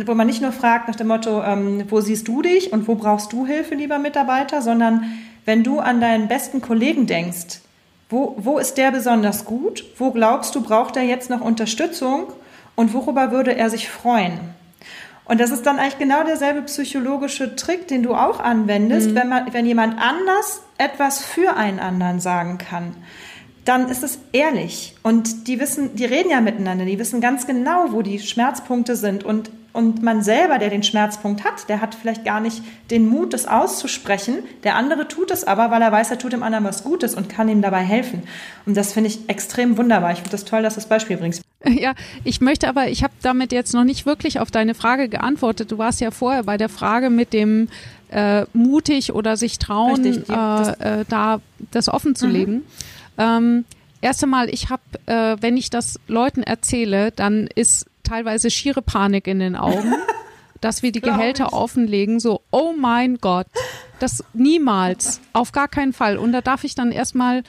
wo 0.05 0.13
man 0.13 0.27
nicht 0.27 0.41
nur 0.41 0.51
fragt 0.51 0.87
nach 0.87 0.95
dem 0.95 1.07
Motto, 1.07 1.43
ähm, 1.43 1.83
wo 1.89 2.01
siehst 2.01 2.27
du 2.27 2.41
dich 2.41 2.71
und 2.71 2.87
wo 2.87 2.95
brauchst 2.95 3.33
du 3.33 3.45
Hilfe, 3.45 3.75
lieber 3.75 3.99
Mitarbeiter, 3.99 4.61
sondern 4.61 5.03
wenn 5.45 5.63
du 5.63 5.79
an 5.79 5.99
deinen 5.99 6.27
besten 6.27 6.61
Kollegen 6.61 7.05
denkst, 7.05 7.61
wo, 8.09 8.35
wo 8.37 8.57
ist 8.57 8.77
der 8.77 8.91
besonders 8.91 9.45
gut? 9.45 9.85
Wo 9.97 10.11
glaubst 10.11 10.55
du, 10.55 10.61
braucht 10.61 10.97
er 10.97 11.03
jetzt 11.03 11.29
noch 11.29 11.41
Unterstützung? 11.41 12.33
Und 12.75 12.93
worüber 12.93 13.31
würde 13.31 13.55
er 13.55 13.69
sich 13.69 13.89
freuen? 13.89 14.39
Und 15.25 15.39
das 15.39 15.51
ist 15.51 15.67
dann 15.67 15.77
eigentlich 15.77 15.99
genau 15.99 16.23
derselbe 16.23 16.63
psychologische 16.63 17.55
Trick, 17.55 17.87
den 17.87 18.01
du 18.01 18.15
auch 18.15 18.39
anwendest, 18.39 19.11
mhm. 19.11 19.15
wenn, 19.15 19.29
man, 19.29 19.53
wenn 19.53 19.65
jemand 19.67 20.01
anders 20.01 20.63
etwas 20.79 21.23
für 21.23 21.55
einen 21.55 21.79
anderen 21.79 22.19
sagen 22.19 22.57
kann. 22.57 22.95
Dann 23.65 23.89
ist 23.89 24.03
es 24.03 24.19
ehrlich. 24.31 24.95
Und 25.03 25.47
die 25.47 25.59
wissen, 25.59 25.95
die 25.95 26.05
reden 26.05 26.31
ja 26.31 26.41
miteinander, 26.41 26.85
die 26.85 26.99
wissen 26.99 27.21
ganz 27.21 27.45
genau, 27.45 27.91
wo 27.91 28.01
die 28.01 28.19
Schmerzpunkte 28.19 28.95
sind. 28.95 29.23
Und 29.23 29.51
und 29.71 30.01
man 30.01 30.23
selber, 30.23 30.57
der 30.57 30.69
den 30.69 30.81
Schmerzpunkt 30.81 31.43
hat, 31.43 31.69
der 31.69 31.79
hat 31.79 31.93
vielleicht 31.93 32.25
gar 32.25 32.39
nicht 32.39 32.63
den 32.89 33.07
Mut, 33.07 33.33
das 33.33 33.45
auszusprechen. 33.45 34.39
Der 34.63 34.75
andere 34.75 35.07
tut 35.07 35.29
es 35.29 35.43
aber, 35.43 35.69
weil 35.69 35.81
er 35.81 35.91
weiß, 35.91 36.09
er 36.09 36.17
tut 36.17 36.33
dem 36.33 36.41
anderen 36.41 36.65
was 36.65 36.83
Gutes 36.83 37.13
und 37.13 37.29
kann 37.29 37.47
ihm 37.49 37.61
dabei 37.61 37.83
helfen. 37.83 38.23
Und 38.65 38.75
das 38.75 38.93
finde 38.93 39.09
ich 39.09 39.29
extrem 39.29 39.77
wunderbar. 39.77 40.11
Ich 40.11 40.17
finde 40.17 40.31
das 40.31 40.45
toll, 40.45 40.63
dass 40.63 40.73
du 40.73 40.79
das 40.79 40.89
Beispiel 40.89 41.17
bringst. 41.17 41.41
Ja, 41.67 41.93
ich 42.23 42.39
möchte 42.39 42.69
aber, 42.69 42.87
ich 42.87 43.03
habe 43.03 43.13
damit 43.21 43.51
jetzt 43.51 43.73
noch 43.73 43.83
nicht 43.83 44.05
wirklich 44.05 44.39
auf 44.39 44.49
deine 44.49 44.75
Frage 44.75 45.09
geantwortet. 45.09 45.69
Du 45.69 45.77
warst 45.77 45.99
ja 45.99 46.09
vorher 46.09 46.43
bei 46.43 46.55
der 46.55 46.69
Frage 46.69 47.09
mit 47.09 47.33
dem 47.33 47.67
äh, 48.11 48.45
mutig 48.53 49.13
oder 49.13 49.35
sich 49.35 49.59
trauen, 49.59 50.05
Richtig, 50.05 50.29
äh, 50.29 51.01
äh, 51.01 51.05
da 51.09 51.41
das 51.71 51.89
offen 51.89 52.15
zu 52.15 52.27
mhm. 52.27 52.31
legen. 52.31 52.63
Ähm, 53.19 53.65
erst 54.01 54.23
einmal, 54.23 54.49
ich 54.49 54.69
habe, 54.69 54.81
äh, 55.05 55.37
wenn 55.41 55.57
ich 55.57 55.69
das 55.69 55.99
Leuten 56.07 56.41
erzähle, 56.41 57.11
dann 57.11 57.47
ist 57.53 57.85
teilweise 58.03 58.49
schiere 58.49 58.81
Panik 58.81 59.27
in 59.27 59.39
den 59.39 59.55
Augen, 59.55 59.93
dass 60.61 60.81
wir 60.81 60.91
die 60.91 61.01
Gehälter 61.01 61.53
offenlegen, 61.53 62.19
so, 62.19 62.41
oh 62.49 62.73
mein 62.73 63.17
Gott, 63.17 63.47
das 63.99 64.23
niemals, 64.33 65.21
auf 65.33 65.51
gar 65.51 65.67
keinen 65.67 65.93
Fall. 65.93 66.17
Und 66.17 66.31
da 66.31 66.41
darf 66.41 66.63
ich 66.63 66.73
dann 66.73 66.91
erstmal, 66.91 67.43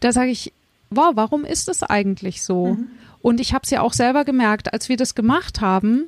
da 0.00 0.12
sage 0.12 0.30
ich, 0.30 0.52
wow, 0.90 1.10
warum 1.14 1.44
ist 1.44 1.68
es 1.68 1.82
eigentlich 1.82 2.42
so? 2.42 2.68
Mhm. 2.68 2.88
Und 3.20 3.40
ich 3.40 3.52
habe 3.52 3.64
es 3.64 3.70
ja 3.70 3.82
auch 3.82 3.92
selber 3.92 4.24
gemerkt, 4.24 4.72
als 4.72 4.88
wir 4.88 4.96
das 4.96 5.14
gemacht 5.14 5.60
haben, 5.60 6.04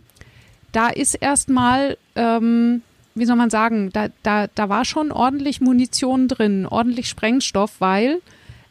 da 0.72 0.88
ist 0.88 1.14
erstmal, 1.14 1.98
ähm, 2.14 2.82
wie 3.16 3.24
soll 3.24 3.36
man 3.36 3.50
sagen, 3.50 3.90
da, 3.92 4.08
da, 4.22 4.46
da 4.46 4.68
war 4.68 4.84
schon 4.84 5.10
ordentlich 5.10 5.60
Munition 5.60 6.28
drin, 6.28 6.66
ordentlich 6.66 7.08
Sprengstoff, 7.08 7.72
weil 7.80 8.20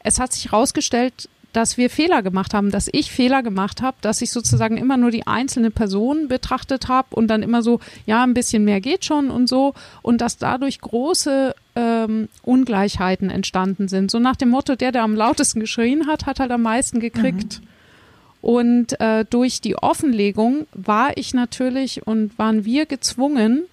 es 0.03 0.19
hat 0.19 0.33
sich 0.33 0.51
herausgestellt, 0.51 1.29
dass 1.53 1.77
wir 1.77 1.89
Fehler 1.89 2.21
gemacht 2.21 2.53
haben, 2.53 2.69
dass 2.69 2.89
ich 2.91 3.11
Fehler 3.11 3.41
gemacht 3.41 3.81
habe, 3.81 3.97
dass 4.01 4.21
ich 4.21 4.31
sozusagen 4.31 4.77
immer 4.77 4.97
nur 4.97 5.09
die 5.09 5.25
einzelne 5.25 5.71
Person 5.71 6.27
betrachtet 6.27 6.87
habe 6.87 7.15
und 7.15 7.27
dann 7.27 7.41
immer 7.41 7.63
so, 7.63 7.79
ja, 8.05 8.23
ein 8.23 8.35
bisschen 8.35 8.63
mehr 8.63 8.81
geht 8.81 9.05
schon 9.05 9.31
und 9.31 9.49
so 9.49 9.73
und 10.03 10.21
dass 10.21 10.37
dadurch 10.37 10.79
große 10.79 11.55
ähm, 11.75 12.29
Ungleichheiten 12.43 13.31
entstanden 13.31 13.87
sind. 13.87 14.11
So 14.11 14.19
nach 14.19 14.35
dem 14.35 14.49
Motto, 14.49 14.75
der, 14.75 14.91
der 14.91 15.03
am 15.03 15.15
lautesten 15.15 15.59
geschrien 15.59 16.05
hat, 16.05 16.27
hat 16.27 16.39
halt 16.39 16.51
am 16.51 16.61
meisten 16.61 16.99
gekriegt. 16.99 17.61
Mhm. 17.61 17.67
Und 18.41 18.99
äh, 19.01 19.25
durch 19.29 19.59
die 19.59 19.75
Offenlegung 19.75 20.65
war 20.73 21.17
ich 21.17 21.33
natürlich 21.33 22.05
und 22.07 22.37
waren 22.37 22.63
wir 22.63 22.85
gezwungen, 22.85 23.63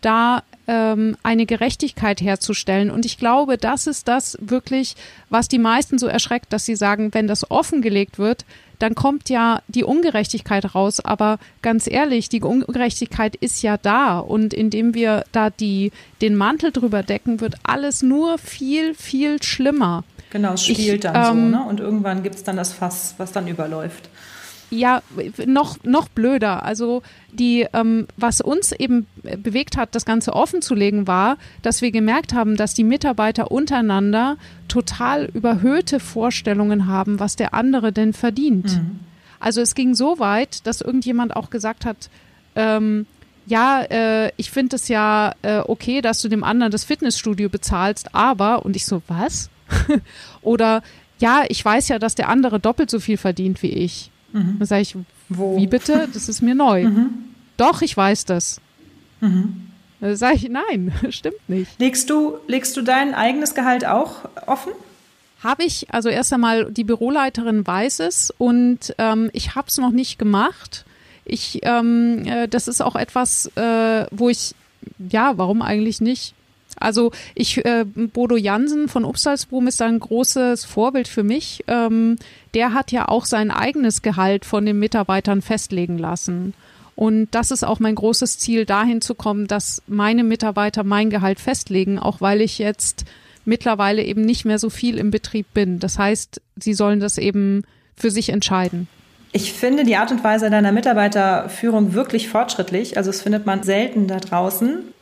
da 0.00 0.42
ähm, 0.66 1.16
eine 1.22 1.46
Gerechtigkeit 1.46 2.20
herzustellen. 2.20 2.90
Und 2.90 3.04
ich 3.04 3.18
glaube, 3.18 3.58
das 3.58 3.86
ist 3.86 4.08
das 4.08 4.38
wirklich, 4.40 4.96
was 5.30 5.48
die 5.48 5.58
meisten 5.58 5.98
so 5.98 6.06
erschreckt, 6.06 6.52
dass 6.52 6.64
sie 6.64 6.76
sagen, 6.76 7.12
wenn 7.12 7.26
das 7.26 7.50
offengelegt 7.50 8.18
wird, 8.18 8.44
dann 8.78 8.94
kommt 8.94 9.28
ja 9.28 9.62
die 9.68 9.84
Ungerechtigkeit 9.84 10.74
raus. 10.74 11.00
Aber 11.00 11.38
ganz 11.62 11.86
ehrlich, 11.86 12.28
die 12.28 12.40
Ungerechtigkeit 12.40 13.36
ist 13.36 13.62
ja 13.62 13.76
da. 13.76 14.18
Und 14.18 14.52
indem 14.52 14.94
wir 14.94 15.24
da 15.32 15.50
die, 15.50 15.92
den 16.20 16.36
Mantel 16.36 16.72
drüber 16.72 17.02
decken, 17.02 17.40
wird 17.40 17.56
alles 17.62 18.02
nur 18.02 18.38
viel, 18.38 18.94
viel 18.94 19.42
schlimmer. 19.42 20.04
Genau, 20.30 20.54
es 20.54 20.64
spielt 20.64 20.80
ich, 20.80 21.00
dann 21.00 21.14
ähm, 21.14 21.52
so, 21.52 21.58
ne? 21.58 21.64
Und 21.68 21.80
irgendwann 21.80 22.22
gibt 22.24 22.34
es 22.34 22.42
dann 22.42 22.56
das 22.56 22.72
Fass, 22.72 23.14
was 23.18 23.30
dann 23.30 23.46
überläuft 23.46 24.08
ja, 24.78 25.02
noch, 25.46 25.82
noch 25.84 26.08
blöder. 26.08 26.62
Also 26.62 27.02
die, 27.32 27.66
ähm, 27.72 28.06
was 28.16 28.40
uns 28.40 28.72
eben 28.72 29.06
bewegt 29.22 29.76
hat, 29.76 29.94
das 29.94 30.04
Ganze 30.04 30.32
offen 30.32 30.62
zu 30.62 30.74
legen, 30.74 31.06
war, 31.06 31.36
dass 31.62 31.82
wir 31.82 31.90
gemerkt 31.90 32.34
haben, 32.34 32.56
dass 32.56 32.74
die 32.74 32.84
Mitarbeiter 32.84 33.50
untereinander 33.50 34.36
total 34.68 35.26
überhöhte 35.26 36.00
Vorstellungen 36.00 36.86
haben, 36.86 37.20
was 37.20 37.36
der 37.36 37.54
andere 37.54 37.92
denn 37.92 38.12
verdient. 38.12 38.76
Mhm. 38.76 39.00
Also 39.40 39.60
es 39.60 39.74
ging 39.74 39.94
so 39.94 40.18
weit, 40.18 40.66
dass 40.66 40.80
irgendjemand 40.80 41.36
auch 41.36 41.50
gesagt 41.50 41.84
hat, 41.84 42.08
ähm, 42.56 43.06
ja, 43.46 43.82
äh, 43.82 44.32
ich 44.36 44.50
finde 44.50 44.76
es 44.76 44.88
ja 44.88 45.34
äh, 45.42 45.58
okay, 45.58 46.00
dass 46.00 46.22
du 46.22 46.28
dem 46.28 46.44
anderen 46.44 46.72
das 46.72 46.84
Fitnessstudio 46.84 47.48
bezahlst, 47.48 48.14
aber, 48.14 48.64
und 48.64 48.74
ich 48.74 48.86
so, 48.86 49.02
was? 49.06 49.50
Oder 50.42 50.82
ja, 51.18 51.44
ich 51.48 51.64
weiß 51.64 51.88
ja, 51.88 51.98
dass 51.98 52.14
der 52.14 52.28
andere 52.28 52.60
doppelt 52.60 52.90
so 52.90 53.00
viel 53.00 53.16
verdient 53.16 53.62
wie 53.62 53.70
ich. 53.70 54.10
Mhm. 54.34 54.56
Dann 54.58 54.66
sage 54.66 54.82
ich, 54.82 54.96
Wo? 55.28 55.56
wie 55.56 55.66
bitte? 55.66 56.08
Das 56.12 56.28
ist 56.28 56.42
mir 56.42 56.54
neu. 56.54 56.84
Mhm. 56.84 57.10
Doch, 57.56 57.80
ich 57.82 57.96
weiß 57.96 58.24
das. 58.26 58.60
Mhm. 59.20 59.68
Dann 60.00 60.16
sage 60.16 60.34
ich, 60.36 60.48
nein, 60.50 60.92
stimmt 61.10 61.48
nicht. 61.48 61.80
Legst 61.80 62.10
du, 62.10 62.36
legst 62.46 62.76
du 62.76 62.82
dein 62.82 63.14
eigenes 63.14 63.54
Gehalt 63.54 63.86
auch 63.86 64.28
offen? 64.46 64.72
Habe 65.42 65.64
ich, 65.64 65.92
also 65.92 66.08
erst 66.08 66.32
einmal, 66.32 66.70
die 66.72 66.84
Büroleiterin 66.84 67.66
weiß 67.66 68.00
es 68.00 68.32
und 68.36 68.94
ähm, 68.98 69.30
ich 69.32 69.54
habe 69.54 69.68
es 69.68 69.78
noch 69.78 69.90
nicht 69.90 70.18
gemacht. 70.18 70.84
Ich, 71.24 71.60
ähm, 71.62 72.26
äh, 72.26 72.48
das 72.48 72.66
ist 72.66 72.80
auch 72.80 72.96
etwas, 72.96 73.46
äh, 73.56 74.06
wo 74.10 74.28
ich, 74.28 74.54
ja, 74.98 75.36
warum 75.36 75.62
eigentlich 75.62 76.00
nicht? 76.00 76.34
Also 76.78 77.12
ich, 77.34 77.64
äh, 77.64 77.84
Bodo 77.84 78.36
Jansen 78.36 78.88
von 78.88 79.04
Upsalsboom 79.04 79.66
ist 79.66 79.80
ein 79.82 79.98
großes 79.98 80.64
Vorbild 80.64 81.08
für 81.08 81.22
mich. 81.22 81.64
Ähm, 81.66 82.16
der 82.54 82.74
hat 82.74 82.92
ja 82.92 83.08
auch 83.08 83.24
sein 83.24 83.50
eigenes 83.50 84.02
Gehalt 84.02 84.44
von 84.44 84.66
den 84.66 84.78
Mitarbeitern 84.78 85.42
festlegen 85.42 85.98
lassen. 85.98 86.54
Und 86.96 87.28
das 87.32 87.50
ist 87.50 87.64
auch 87.64 87.80
mein 87.80 87.96
großes 87.96 88.38
Ziel, 88.38 88.66
dahin 88.66 89.00
zu 89.00 89.14
kommen, 89.14 89.46
dass 89.46 89.82
meine 89.86 90.22
Mitarbeiter 90.22 90.84
mein 90.84 91.10
Gehalt 91.10 91.40
festlegen, 91.40 91.98
auch 91.98 92.20
weil 92.20 92.40
ich 92.40 92.58
jetzt 92.58 93.04
mittlerweile 93.44 94.02
eben 94.02 94.22
nicht 94.22 94.44
mehr 94.44 94.58
so 94.58 94.70
viel 94.70 94.98
im 94.98 95.10
Betrieb 95.10 95.46
bin. 95.54 95.80
Das 95.80 95.98
heißt, 95.98 96.40
sie 96.56 96.74
sollen 96.74 97.00
das 97.00 97.18
eben 97.18 97.64
für 97.96 98.10
sich 98.10 98.28
entscheiden. 98.30 98.88
Ich 99.32 99.52
finde 99.52 99.82
die 99.82 99.96
Art 99.96 100.12
und 100.12 100.22
Weise 100.22 100.48
deiner 100.48 100.70
Mitarbeiterführung 100.70 101.92
wirklich 101.92 102.28
fortschrittlich. 102.28 102.96
Also 102.96 103.10
es 103.10 103.20
findet 103.20 103.46
man 103.46 103.64
selten 103.64 104.06
da 104.06 104.18
draußen. 104.18 104.93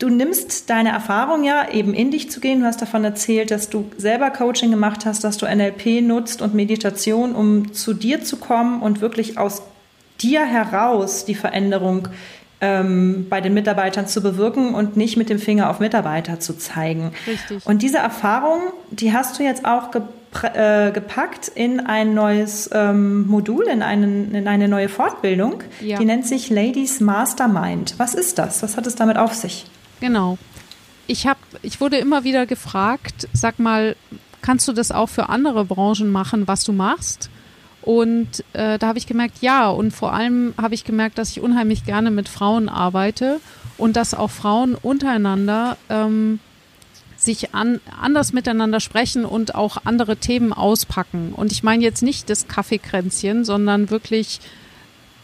Du 0.00 0.08
nimmst 0.08 0.70
deine 0.70 0.88
Erfahrung 0.88 1.44
ja, 1.44 1.68
eben 1.70 1.92
in 1.92 2.10
dich 2.10 2.30
zu 2.30 2.40
gehen. 2.40 2.60
Du 2.60 2.66
hast 2.66 2.80
davon 2.80 3.04
erzählt, 3.04 3.50
dass 3.50 3.68
du 3.68 3.84
selber 3.98 4.30
Coaching 4.30 4.70
gemacht 4.70 5.04
hast, 5.04 5.22
dass 5.24 5.36
du 5.36 5.44
NLP 5.44 6.00
nutzt 6.00 6.40
und 6.40 6.54
Meditation, 6.54 7.34
um 7.34 7.74
zu 7.74 7.92
dir 7.92 8.24
zu 8.24 8.38
kommen 8.38 8.80
und 8.80 9.02
wirklich 9.02 9.36
aus 9.36 9.60
dir 10.22 10.46
heraus 10.46 11.26
die 11.26 11.34
Veränderung 11.34 12.08
ähm, 12.62 13.26
bei 13.28 13.42
den 13.42 13.52
Mitarbeitern 13.52 14.06
zu 14.06 14.22
bewirken 14.22 14.74
und 14.74 14.96
nicht 14.96 15.18
mit 15.18 15.28
dem 15.28 15.38
Finger 15.38 15.68
auf 15.68 15.80
Mitarbeiter 15.80 16.40
zu 16.40 16.56
zeigen. 16.56 17.12
Richtig. 17.26 17.66
Und 17.66 17.82
diese 17.82 17.98
Erfahrung, 17.98 18.60
die 18.90 19.12
hast 19.12 19.38
du 19.38 19.42
jetzt 19.42 19.66
auch 19.66 19.90
äh, 20.54 20.92
gepackt 20.92 21.48
in 21.54 21.78
ein 21.80 22.14
neues 22.14 22.70
ähm, 22.72 23.26
Modul, 23.26 23.66
in, 23.66 23.82
einen, 23.82 24.34
in 24.34 24.48
eine 24.48 24.66
neue 24.66 24.88
Fortbildung. 24.88 25.62
Ja. 25.82 25.98
Die 25.98 26.06
nennt 26.06 26.26
sich 26.26 26.48
Ladies 26.48 27.00
Mastermind. 27.00 27.96
Was 27.98 28.14
ist 28.14 28.38
das? 28.38 28.62
Was 28.62 28.78
hat 28.78 28.86
es 28.86 28.94
damit 28.94 29.18
auf 29.18 29.34
sich? 29.34 29.66
Genau. 30.00 30.38
Ich 31.06 31.26
habe, 31.26 31.40
ich 31.62 31.80
wurde 31.80 31.98
immer 31.98 32.24
wieder 32.24 32.46
gefragt, 32.46 33.28
sag 33.32 33.58
mal, 33.58 33.96
kannst 34.42 34.68
du 34.68 34.72
das 34.72 34.92
auch 34.92 35.08
für 35.08 35.28
andere 35.28 35.64
Branchen 35.64 36.10
machen, 36.10 36.46
was 36.48 36.64
du 36.64 36.72
machst? 36.72 37.30
Und 37.82 38.44
äh, 38.52 38.78
da 38.78 38.88
habe 38.88 38.98
ich 38.98 39.06
gemerkt, 39.06 39.38
ja, 39.40 39.68
und 39.68 39.92
vor 39.92 40.12
allem 40.12 40.54
habe 40.60 40.74
ich 40.74 40.84
gemerkt, 40.84 41.18
dass 41.18 41.30
ich 41.30 41.40
unheimlich 41.40 41.84
gerne 41.84 42.10
mit 42.10 42.28
Frauen 42.28 42.68
arbeite 42.68 43.40
und 43.78 43.96
dass 43.96 44.14
auch 44.14 44.30
Frauen 44.30 44.74
untereinander 44.74 45.78
ähm, 45.88 46.40
sich 47.16 47.54
an, 47.54 47.80
anders 48.00 48.32
miteinander 48.32 48.80
sprechen 48.80 49.24
und 49.24 49.54
auch 49.54 49.78
andere 49.84 50.16
Themen 50.16 50.52
auspacken. 50.52 51.32
Und 51.34 51.52
ich 51.52 51.62
meine 51.62 51.82
jetzt 51.82 52.02
nicht 52.02 52.28
das 52.28 52.48
Kaffeekränzchen, 52.48 53.44
sondern 53.44 53.90
wirklich 53.90 54.40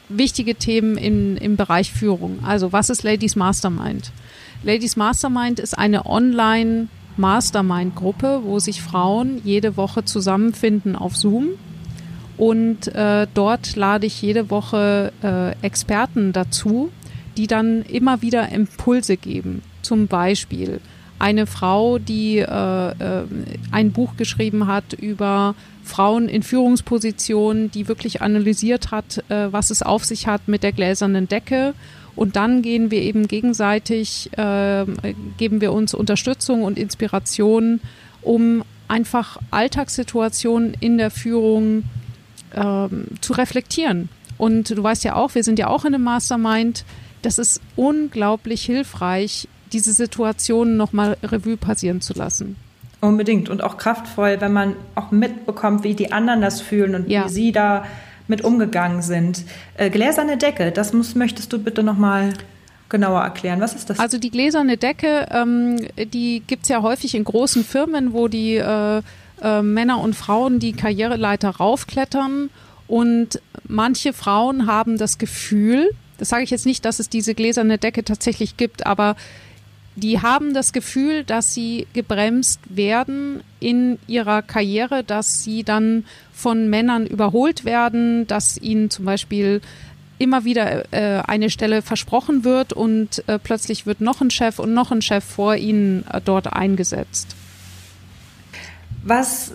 wichtige 0.09 0.55
Themen 0.55 0.97
im, 0.97 1.37
im 1.37 1.57
Bereich 1.57 1.93
Führung. 1.93 2.39
Also 2.45 2.73
was 2.73 2.91
ist 2.91 3.03
Ladies 3.03 3.37
Mastermind? 3.37 4.13
Ladies 4.63 4.97
Mastermind 4.97 5.61
ist 5.61 5.77
eine 5.77 6.07
Online- 6.07 6.89
Mastermind-Gruppe, 7.17 8.43
wo 8.45 8.59
sich 8.59 8.83
Frauen 8.83 9.41
jede 9.45 9.77
Woche 9.77 10.05
zusammenfinden 10.05 10.97
auf 10.97 11.17
Zoom. 11.17 11.49
Und 12.37 12.89
äh, 12.89 13.27
dort 13.33 13.77
lade 13.77 14.07
ich 14.07 14.21
jede 14.21 14.51
Woche 14.51 15.13
äh, 15.23 15.53
Experten 15.65 16.33
dazu, 16.33 16.91
die 17.37 17.47
dann 17.47 17.83
immer 17.83 18.21
wieder 18.21 18.51
Impulse 18.51 19.17
geben. 19.17 19.63
Zum 19.81 20.07
Beispiel 20.07 20.81
eine 21.19 21.47
Frau, 21.47 21.99
die 21.99 22.39
äh, 22.39 22.45
äh, 22.45 23.25
ein 23.71 23.93
Buch 23.93 24.17
geschrieben 24.17 24.67
hat 24.67 24.93
über 24.93 25.55
Frauen 25.83 26.29
in 26.29 26.43
Führungspositionen, 26.43 27.71
die 27.71 27.89
wirklich 27.89 28.23
analysiert 28.23 28.91
hat, 28.91 29.25
äh, 29.29 29.53
was 29.53 29.71
es 29.71 29.83
auf 29.83 30.05
sich 30.05 30.27
hat 30.27 30.49
mit 30.49 30.63
der 30.63 30.73
gläsernen 30.73 31.29
Decke 31.29 31.75
und 32.17 32.35
dann 32.35 32.63
gehen 32.63 32.91
wir 32.91 33.03
eben 33.03 33.29
gegenseitig, 33.29 34.31
äh, 34.39 34.87
geben 35.37 35.61
wir 35.61 35.73
uns 35.73 35.93
Unterstützung 35.93 36.65
und 36.65 36.79
Inspiration, 36.79 37.81
um 38.23 38.65
einfach 38.89 39.37
Alltagssituationen 39.51 40.75
in 40.81 40.97
der 40.97 41.11
Führung 41.11 41.85
äh, 42.53 42.89
zu 43.21 43.33
reflektieren. 43.35 44.09
Und 44.39 44.71
du 44.71 44.83
weißt 44.83 45.05
ja 45.05 45.15
auch, 45.15 45.35
wir 45.35 45.45
sind 45.45 45.59
ja 45.59 45.69
auch 45.69 45.85
in 45.85 45.95
einem 45.95 46.05
Mastermind. 46.05 46.85
Das 47.21 47.39
ist 47.39 47.61
unglaublich 47.77 48.65
hilfreich, 48.65 49.47
diese 49.73 49.93
Situationen 49.93 50.77
nochmal 50.77 51.17
Revue 51.23 51.57
passieren 51.57 52.01
zu 52.01 52.15
lassen. 52.15 52.57
Unbedingt 53.01 53.49
und 53.49 53.63
auch 53.63 53.77
kraftvoll, 53.77 54.41
wenn 54.41 54.53
man 54.53 54.75
auch 54.95 55.11
mitbekommt, 55.11 55.85
wie 55.85 55.95
die 55.95 56.13
anderen 56.13 56.41
das 56.41 56.61
fühlen 56.61 56.95
und 56.95 57.09
ja. 57.11 57.27
wie 57.27 57.29
sie 57.29 57.53
da 57.53 57.85
mit 58.29 58.43
umgegangen 58.43 59.03
sind. 59.03 59.45
Äh, 59.77 59.91
gläserne 59.91 60.37
Decke, 60.37 60.73
das 60.73 60.93
muss, 60.93 61.15
möchtest 61.15 61.53
du 61.53 61.59
bitte 61.59 61.83
nochmal 61.83 62.33
genauer 62.89 63.21
erklären. 63.21 63.61
Was 63.61 63.75
ist 63.75 63.91
das? 63.91 63.99
Also 63.99 64.19
die 64.19 64.31
gläserne 64.31 64.77
Decke, 64.77 65.27
ähm, 65.31 65.77
die 65.97 66.43
es 66.49 66.69
ja 66.69 66.83
häufig 66.83 67.15
in 67.15 67.25
großen 67.25 67.65
Firmen, 67.65 68.13
wo 68.13 68.29
die 68.29 68.57
äh, 68.57 69.03
äh, 69.43 69.63
Männer 69.63 70.01
und 70.01 70.15
Frauen 70.15 70.59
die 70.59 70.73
Karriereleiter 70.73 71.51
raufklettern 71.51 72.51
und 72.87 73.41
manche 73.67 74.13
Frauen 74.13 74.67
haben 74.67 74.99
das 74.99 75.19
Gefühl, 75.19 75.91
das 76.19 76.29
sage 76.29 76.45
ich 76.45 76.51
jetzt 76.51 76.67
nicht, 76.67 76.85
dass 76.85 76.99
es 76.99 77.09
diese 77.09 77.35
gläserne 77.35 77.79
Decke 77.79 78.05
tatsächlich 78.05 78.57
gibt, 78.57 78.87
aber 78.87 79.17
die 79.97 80.21
haben 80.21 80.53
das 80.53 80.73
Gefühl, 80.73 81.25
dass 81.25 81.55
sie 81.55 81.87
gebremst 81.95 82.61
werden 82.69 83.43
in 83.61 83.99
ihrer 84.07 84.43
Karriere, 84.43 85.03
dass 85.03 85.43
sie 85.43 85.65
dann 85.65 86.05
von 86.33 86.69
Männern 86.69 87.07
überholt 87.07 87.65
werden, 87.65 88.27
dass 88.27 88.59
ihnen 88.59 88.91
zum 88.91 89.07
Beispiel 89.07 89.63
immer 90.19 90.45
wieder 90.45 90.93
äh, 90.93 91.23
eine 91.27 91.51
Stelle 91.51 91.83
versprochen 91.83 92.45
wird 92.45 92.73
und 92.73 93.27
äh, 93.27 93.39
plötzlich 93.39 93.87
wird 93.87 94.01
noch 94.01 94.21
ein 94.21 94.31
Chef 94.31 94.59
und 94.59 94.73
noch 94.75 94.91
ein 94.91 95.03
Chef 95.03 95.25
vor 95.25 95.57
ihnen 95.57 96.05
äh, 96.13 96.21
dort 96.23 96.53
eingesetzt. 96.53 97.35
Was 99.03 99.53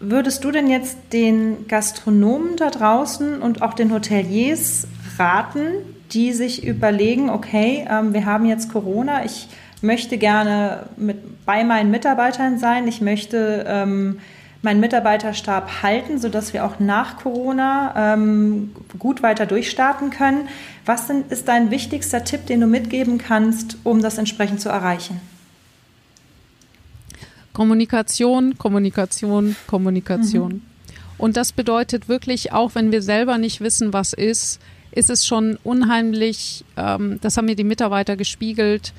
würdest 0.00 0.44
du 0.44 0.50
denn 0.50 0.68
jetzt 0.68 0.96
den 1.12 1.66
Gastronomen 1.68 2.56
da 2.56 2.70
draußen 2.70 3.40
und 3.40 3.62
auch 3.62 3.74
den 3.74 3.92
Hoteliers 3.92 4.86
raten, 5.18 5.66
die 6.12 6.32
sich 6.32 6.64
überlegen, 6.64 7.30
okay, 7.30 7.86
ähm, 7.88 8.12
wir 8.12 8.26
haben 8.26 8.46
jetzt 8.46 8.70
Corona, 8.70 9.24
ich 9.24 9.48
möchte 9.84 10.18
gerne 10.18 10.86
mit, 10.96 11.44
bei 11.46 11.62
meinen 11.62 11.90
Mitarbeitern 11.90 12.58
sein, 12.58 12.88
ich 12.88 13.00
möchte 13.00 13.64
ähm, 13.68 14.18
meinen 14.62 14.80
Mitarbeiterstab 14.80 15.82
halten, 15.82 16.18
sodass 16.18 16.52
wir 16.52 16.64
auch 16.64 16.80
nach 16.80 17.18
Corona 17.18 18.14
ähm, 18.14 18.72
gut 18.98 19.22
weiter 19.22 19.46
durchstarten 19.46 20.10
können. 20.10 20.48
Was 20.86 21.06
denn, 21.06 21.24
ist 21.28 21.46
dein 21.48 21.70
wichtigster 21.70 22.24
Tipp, 22.24 22.46
den 22.46 22.60
du 22.60 22.66
mitgeben 22.66 23.18
kannst, 23.18 23.76
um 23.84 24.02
das 24.02 24.18
entsprechend 24.18 24.60
zu 24.60 24.70
erreichen? 24.70 25.20
Kommunikation, 27.52 28.58
Kommunikation, 28.58 29.54
Kommunikation. 29.66 30.52
Mhm. 30.54 30.62
Und 31.18 31.36
das 31.36 31.52
bedeutet 31.52 32.08
wirklich, 32.08 32.52
auch 32.52 32.74
wenn 32.74 32.90
wir 32.90 33.02
selber 33.02 33.38
nicht 33.38 33.60
wissen, 33.60 33.92
was 33.92 34.12
ist, 34.12 34.60
ist 34.90 35.10
es 35.10 35.26
schon 35.26 35.58
unheimlich, 35.62 36.64
ähm, 36.76 37.18
das 37.20 37.36
haben 37.36 37.44
mir 37.46 37.54
die 37.54 37.64
Mitarbeiter 37.64 38.16
gespiegelt, 38.16 38.92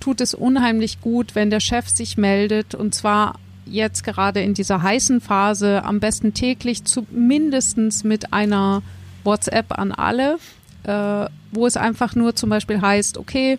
tut 0.00 0.20
es 0.20 0.34
unheimlich 0.34 1.00
gut, 1.00 1.34
wenn 1.34 1.50
der 1.50 1.60
Chef 1.60 1.88
sich 1.88 2.16
meldet 2.16 2.74
und 2.74 2.94
zwar 2.94 3.38
jetzt 3.66 4.04
gerade 4.04 4.40
in 4.40 4.54
dieser 4.54 4.82
heißen 4.82 5.20
Phase 5.20 5.84
am 5.84 6.00
besten 6.00 6.34
täglich 6.34 6.84
zumindest 6.84 8.04
mit 8.04 8.32
einer 8.32 8.82
WhatsApp 9.24 9.78
an 9.78 9.92
alle, 9.92 10.38
äh, 10.84 11.26
wo 11.52 11.66
es 11.66 11.76
einfach 11.76 12.14
nur 12.14 12.34
zum 12.34 12.50
Beispiel 12.50 12.80
heißt, 12.80 13.18
okay, 13.18 13.58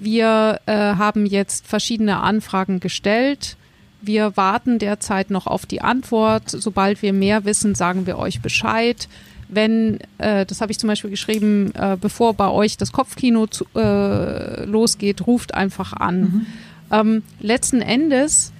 wir 0.00 0.60
äh, 0.66 0.72
haben 0.72 1.26
jetzt 1.26 1.66
verschiedene 1.66 2.18
Anfragen 2.18 2.80
gestellt. 2.80 3.56
Wir 4.00 4.36
warten 4.36 4.80
derzeit 4.80 5.30
noch 5.30 5.46
auf 5.46 5.64
die 5.64 5.80
Antwort. 5.80 6.48
Sobald 6.48 7.02
wir 7.02 7.12
mehr 7.12 7.44
wissen, 7.44 7.76
sagen 7.76 8.06
wir 8.06 8.18
euch 8.18 8.42
Bescheid 8.42 9.08
wenn, 9.54 9.98
äh, 10.18 10.46
das 10.46 10.60
habe 10.60 10.72
ich 10.72 10.78
zum 10.78 10.88
Beispiel 10.88 11.10
geschrieben, 11.10 11.72
äh, 11.74 11.96
bevor 12.00 12.34
bei 12.34 12.48
euch 12.48 12.76
das 12.76 12.92
Kopfkino 12.92 13.46
zu, 13.46 13.66
äh, 13.74 14.64
losgeht, 14.64 15.26
ruft 15.26 15.54
einfach 15.54 15.92
an. 15.92 16.20
Mhm. 16.20 16.46
Ähm, 16.90 17.22
letzten 17.40 17.80
Endes 17.80 18.52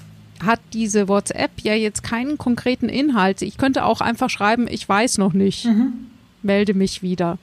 hat 0.44 0.60
diese 0.72 1.08
WhatsApp 1.08 1.52
ja 1.62 1.74
jetzt 1.74 2.02
keinen 2.02 2.36
konkreten 2.36 2.88
Inhalt. 2.88 3.42
Ich 3.42 3.56
könnte 3.56 3.84
auch 3.84 4.00
einfach 4.00 4.28
schreiben, 4.28 4.66
ich 4.68 4.88
weiß 4.88 5.18
noch 5.18 5.32
nicht, 5.32 5.64
mhm. 5.64 5.92
melde 6.42 6.74
mich 6.74 7.02
wieder. 7.02 7.38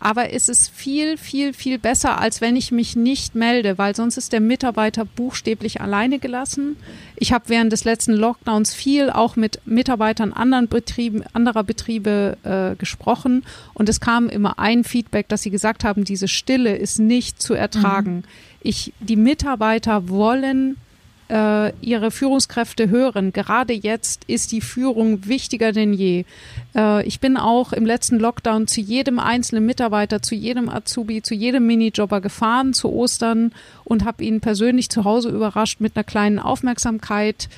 Aber 0.00 0.32
es 0.32 0.48
ist 0.48 0.70
viel, 0.70 1.16
viel, 1.16 1.52
viel 1.52 1.78
besser, 1.78 2.20
als 2.20 2.40
wenn 2.40 2.54
ich 2.54 2.70
mich 2.70 2.94
nicht 2.94 3.34
melde, 3.34 3.78
weil 3.78 3.96
sonst 3.96 4.16
ist 4.16 4.32
der 4.32 4.40
Mitarbeiter 4.40 5.04
buchstäblich 5.04 5.80
alleine 5.80 6.20
gelassen. 6.20 6.76
Ich 7.16 7.32
habe 7.32 7.48
während 7.48 7.72
des 7.72 7.84
letzten 7.84 8.12
Lockdowns 8.12 8.74
viel 8.74 9.10
auch 9.10 9.34
mit 9.34 9.60
Mitarbeitern 9.64 10.32
anderen 10.32 10.68
Betrieben, 10.68 11.24
anderer 11.32 11.64
Betriebe 11.64 12.36
äh, 12.44 12.76
gesprochen 12.76 13.44
und 13.74 13.88
es 13.88 14.00
kam 14.00 14.28
immer 14.28 14.60
ein 14.60 14.84
Feedback, 14.84 15.28
dass 15.28 15.42
sie 15.42 15.50
gesagt 15.50 15.82
haben, 15.82 16.04
diese 16.04 16.28
Stille 16.28 16.76
ist 16.76 17.00
nicht 17.00 17.42
zu 17.42 17.54
ertragen. 17.54 18.16
Mhm. 18.16 18.24
Ich, 18.60 18.92
die 19.00 19.16
Mitarbeiter 19.16 20.08
wollen 20.08 20.76
äh, 21.28 21.72
ihre 21.80 22.10
Führungskräfte 22.10 22.88
hören. 22.88 23.32
Gerade 23.32 23.72
jetzt 23.72 24.24
ist 24.26 24.52
die 24.52 24.60
Führung 24.60 25.26
wichtiger 25.26 25.72
denn 25.72 25.92
je. 25.92 26.24
Äh, 26.74 27.06
ich 27.06 27.20
bin 27.20 27.36
auch 27.36 27.72
im 27.72 27.86
letzten 27.86 28.18
Lockdown 28.18 28.66
zu 28.66 28.80
jedem 28.80 29.18
einzelnen 29.18 29.66
Mitarbeiter, 29.66 30.22
zu 30.22 30.34
jedem 30.34 30.68
Azubi, 30.68 31.22
zu 31.22 31.34
jedem 31.34 31.66
Minijobber 31.66 32.20
gefahren 32.20 32.72
zu 32.72 32.90
Ostern 32.90 33.52
und 33.84 34.04
habe 34.04 34.24
ihn 34.24 34.40
persönlich 34.40 34.88
zu 34.88 35.04
Hause 35.04 35.28
überrascht 35.28 35.80
mit 35.80 35.96
einer 35.96 36.04
kleinen 36.04 36.38
Aufmerksamkeit. 36.38 37.48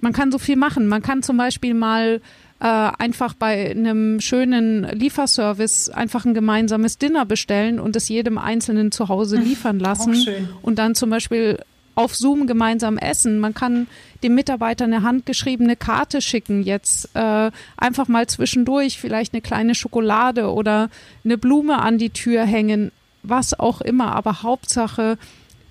Man 0.00 0.12
kann 0.12 0.32
so 0.32 0.38
viel 0.38 0.56
machen. 0.56 0.86
Man 0.86 1.02
kann 1.02 1.22
zum 1.22 1.36
Beispiel 1.36 1.74
mal 1.74 2.20
äh, 2.60 2.64
einfach 2.66 3.34
bei 3.34 3.70
einem 3.70 4.20
schönen 4.20 4.84
Lieferservice 4.84 5.88
einfach 5.88 6.24
ein 6.24 6.34
gemeinsames 6.34 6.98
Dinner 6.98 7.24
bestellen 7.24 7.80
und 7.80 7.96
es 7.96 8.08
jedem 8.08 8.38
Einzelnen 8.38 8.92
zu 8.92 9.08
Hause 9.08 9.36
liefern 9.38 9.78
lassen. 9.78 10.26
Und 10.62 10.78
dann 10.78 10.94
zum 10.94 11.10
Beispiel 11.10 11.58
auf 12.00 12.16
Zoom 12.16 12.46
gemeinsam 12.46 12.98
essen. 12.98 13.38
Man 13.38 13.54
kann 13.54 13.86
dem 14.22 14.34
Mitarbeiter 14.34 14.84
eine 14.84 15.02
handgeschriebene 15.02 15.76
Karte 15.76 16.20
schicken, 16.20 16.62
jetzt 16.62 17.10
äh, 17.14 17.50
einfach 17.76 18.08
mal 18.08 18.26
zwischendurch 18.26 18.98
vielleicht 18.98 19.32
eine 19.32 19.42
kleine 19.42 19.74
Schokolade 19.74 20.52
oder 20.52 20.90
eine 21.24 21.38
Blume 21.38 21.80
an 21.80 21.98
die 21.98 22.10
Tür 22.10 22.44
hängen, 22.44 22.90
was 23.22 23.58
auch 23.58 23.80
immer. 23.80 24.14
Aber 24.14 24.42
Hauptsache 24.42 25.18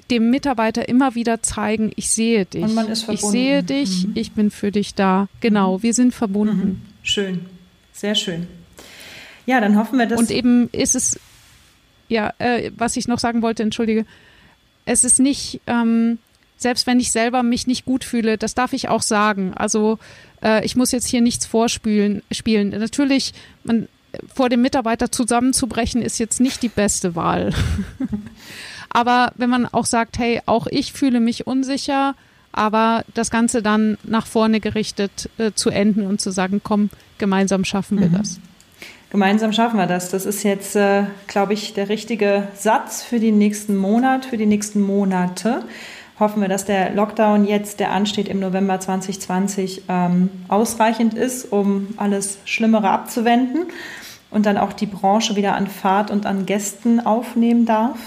dem 0.09 0.29
Mitarbeiter 0.29 0.89
immer 0.89 1.15
wieder 1.15 1.41
zeigen, 1.43 1.91
ich 1.95 2.09
sehe 2.09 2.45
dich. 2.45 2.63
Und 2.63 2.73
man 2.73 2.87
ist 2.89 3.03
verbunden. 3.03 3.25
Ich 3.25 3.31
sehe 3.31 3.63
dich, 3.63 4.07
mhm. 4.07 4.11
ich 4.15 4.31
bin 4.31 4.51
für 4.51 4.71
dich 4.71 4.95
da. 4.95 5.27
Genau, 5.39 5.77
mhm. 5.77 5.83
wir 5.83 5.93
sind 5.93 6.13
verbunden. 6.13 6.67
Mhm. 6.67 6.81
Schön, 7.03 7.45
sehr 7.93 8.15
schön. 8.15 8.47
Ja, 9.45 9.59
dann 9.61 9.77
hoffen 9.77 9.97
wir, 9.99 10.05
dass. 10.05 10.19
Und 10.19 10.31
eben 10.31 10.69
ist 10.71 10.95
es, 10.95 11.19
ja, 12.07 12.33
äh, 12.39 12.71
was 12.75 12.97
ich 12.97 13.07
noch 13.07 13.19
sagen 13.19 13.41
wollte, 13.41 13.63
entschuldige, 13.63 14.05
es 14.89 15.03
ist 15.03 15.19
nicht, 15.19 15.61
ähm, 15.67 16.17
selbst 16.57 16.87
wenn 16.87 16.99
ich 16.99 17.11
selber 17.11 17.43
mich 17.43 17.67
nicht 17.67 17.85
gut 17.85 18.03
fühle, 18.03 18.37
das 18.37 18.55
darf 18.55 18.73
ich 18.73 18.89
auch 18.89 19.03
sagen. 19.03 19.53
Also 19.53 19.99
äh, 20.43 20.65
ich 20.65 20.75
muss 20.75 20.91
jetzt 20.91 21.07
hier 21.07 21.21
nichts 21.21 21.45
vorspielen. 21.45 22.23
Spielen. 22.31 22.69
Natürlich, 22.69 23.33
man, 23.63 23.87
vor 24.33 24.49
dem 24.49 24.61
Mitarbeiter 24.61 25.11
zusammenzubrechen, 25.11 26.01
ist 26.01 26.17
jetzt 26.17 26.39
nicht 26.41 26.63
die 26.63 26.69
beste 26.69 27.15
Wahl. 27.15 27.53
Aber 28.89 29.31
wenn 29.35 29.51
man 29.51 29.67
auch 29.67 29.85
sagt, 29.85 30.17
hey, 30.17 30.41
auch 30.47 30.65
ich 30.65 30.91
fühle 30.93 31.19
mich 31.19 31.45
unsicher, 31.45 32.15
aber 32.51 33.05
das 33.13 33.29
Ganze 33.29 33.61
dann 33.61 33.99
nach 34.03 34.25
vorne 34.25 34.59
gerichtet 34.59 35.29
äh, 35.37 35.51
zu 35.53 35.69
enden 35.69 36.07
und 36.07 36.19
zu 36.19 36.31
sagen, 36.31 36.61
komm, 36.63 36.89
gemeinsam 37.19 37.63
schaffen 37.63 37.99
wir 37.99 38.07
mhm. 38.07 38.17
das. 38.17 38.39
Gemeinsam 39.09 39.53
schaffen 39.53 39.77
wir 39.77 39.87
das. 39.87 40.09
Das 40.09 40.25
ist 40.25 40.43
jetzt, 40.43 40.75
äh, 40.75 41.03
glaube 41.27 41.53
ich, 41.53 41.73
der 41.73 41.89
richtige 41.89 42.47
Satz 42.55 43.01
für 43.01 43.19
den 43.19 43.39
nächsten 43.39 43.75
Monat, 43.75 44.25
für 44.25 44.37
die 44.37 44.45
nächsten 44.45 44.81
Monate. 44.81 45.63
Hoffen 46.19 46.41
wir, 46.41 46.49
dass 46.49 46.65
der 46.65 46.93
Lockdown 46.93 47.45
jetzt, 47.45 47.79
der 47.79 47.91
ansteht 47.91 48.27
im 48.27 48.39
November 48.39 48.79
2020, 48.79 49.83
ähm, 49.89 50.29
ausreichend 50.47 51.15
ist, 51.15 51.51
um 51.51 51.87
alles 51.97 52.37
Schlimmere 52.45 52.89
abzuwenden 52.89 53.67
und 54.29 54.45
dann 54.45 54.57
auch 54.57 54.73
die 54.73 54.85
Branche 54.85 55.35
wieder 55.35 55.55
an 55.55 55.65
Fahrt 55.67 56.11
und 56.11 56.27
an 56.27 56.45
Gästen 56.45 56.99
aufnehmen 56.99 57.65
darf. 57.65 57.97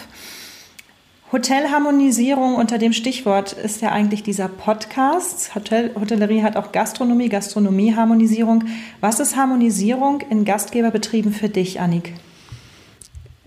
Hotelharmonisierung 1.33 2.57
unter 2.57 2.77
dem 2.77 2.93
Stichwort 2.93 3.55
ist 3.55 3.81
ja 3.81 3.91
eigentlich 3.91 4.23
dieser 4.23 4.49
Podcast. 4.49 5.55
Hotel, 5.55 5.91
Hotellerie 5.95 6.43
hat 6.43 6.57
auch 6.57 6.73
Gastronomie, 6.73 7.31
Gastronomieharmonisierung. 7.31 8.65
Was 9.01 9.19
ist 9.19 9.35
Harmonisierung 9.35 10.21
in 10.29 10.45
Gastgeberbetrieben 10.45 11.33
für 11.33 11.49
dich, 11.49 11.81
Annik? 11.81 12.13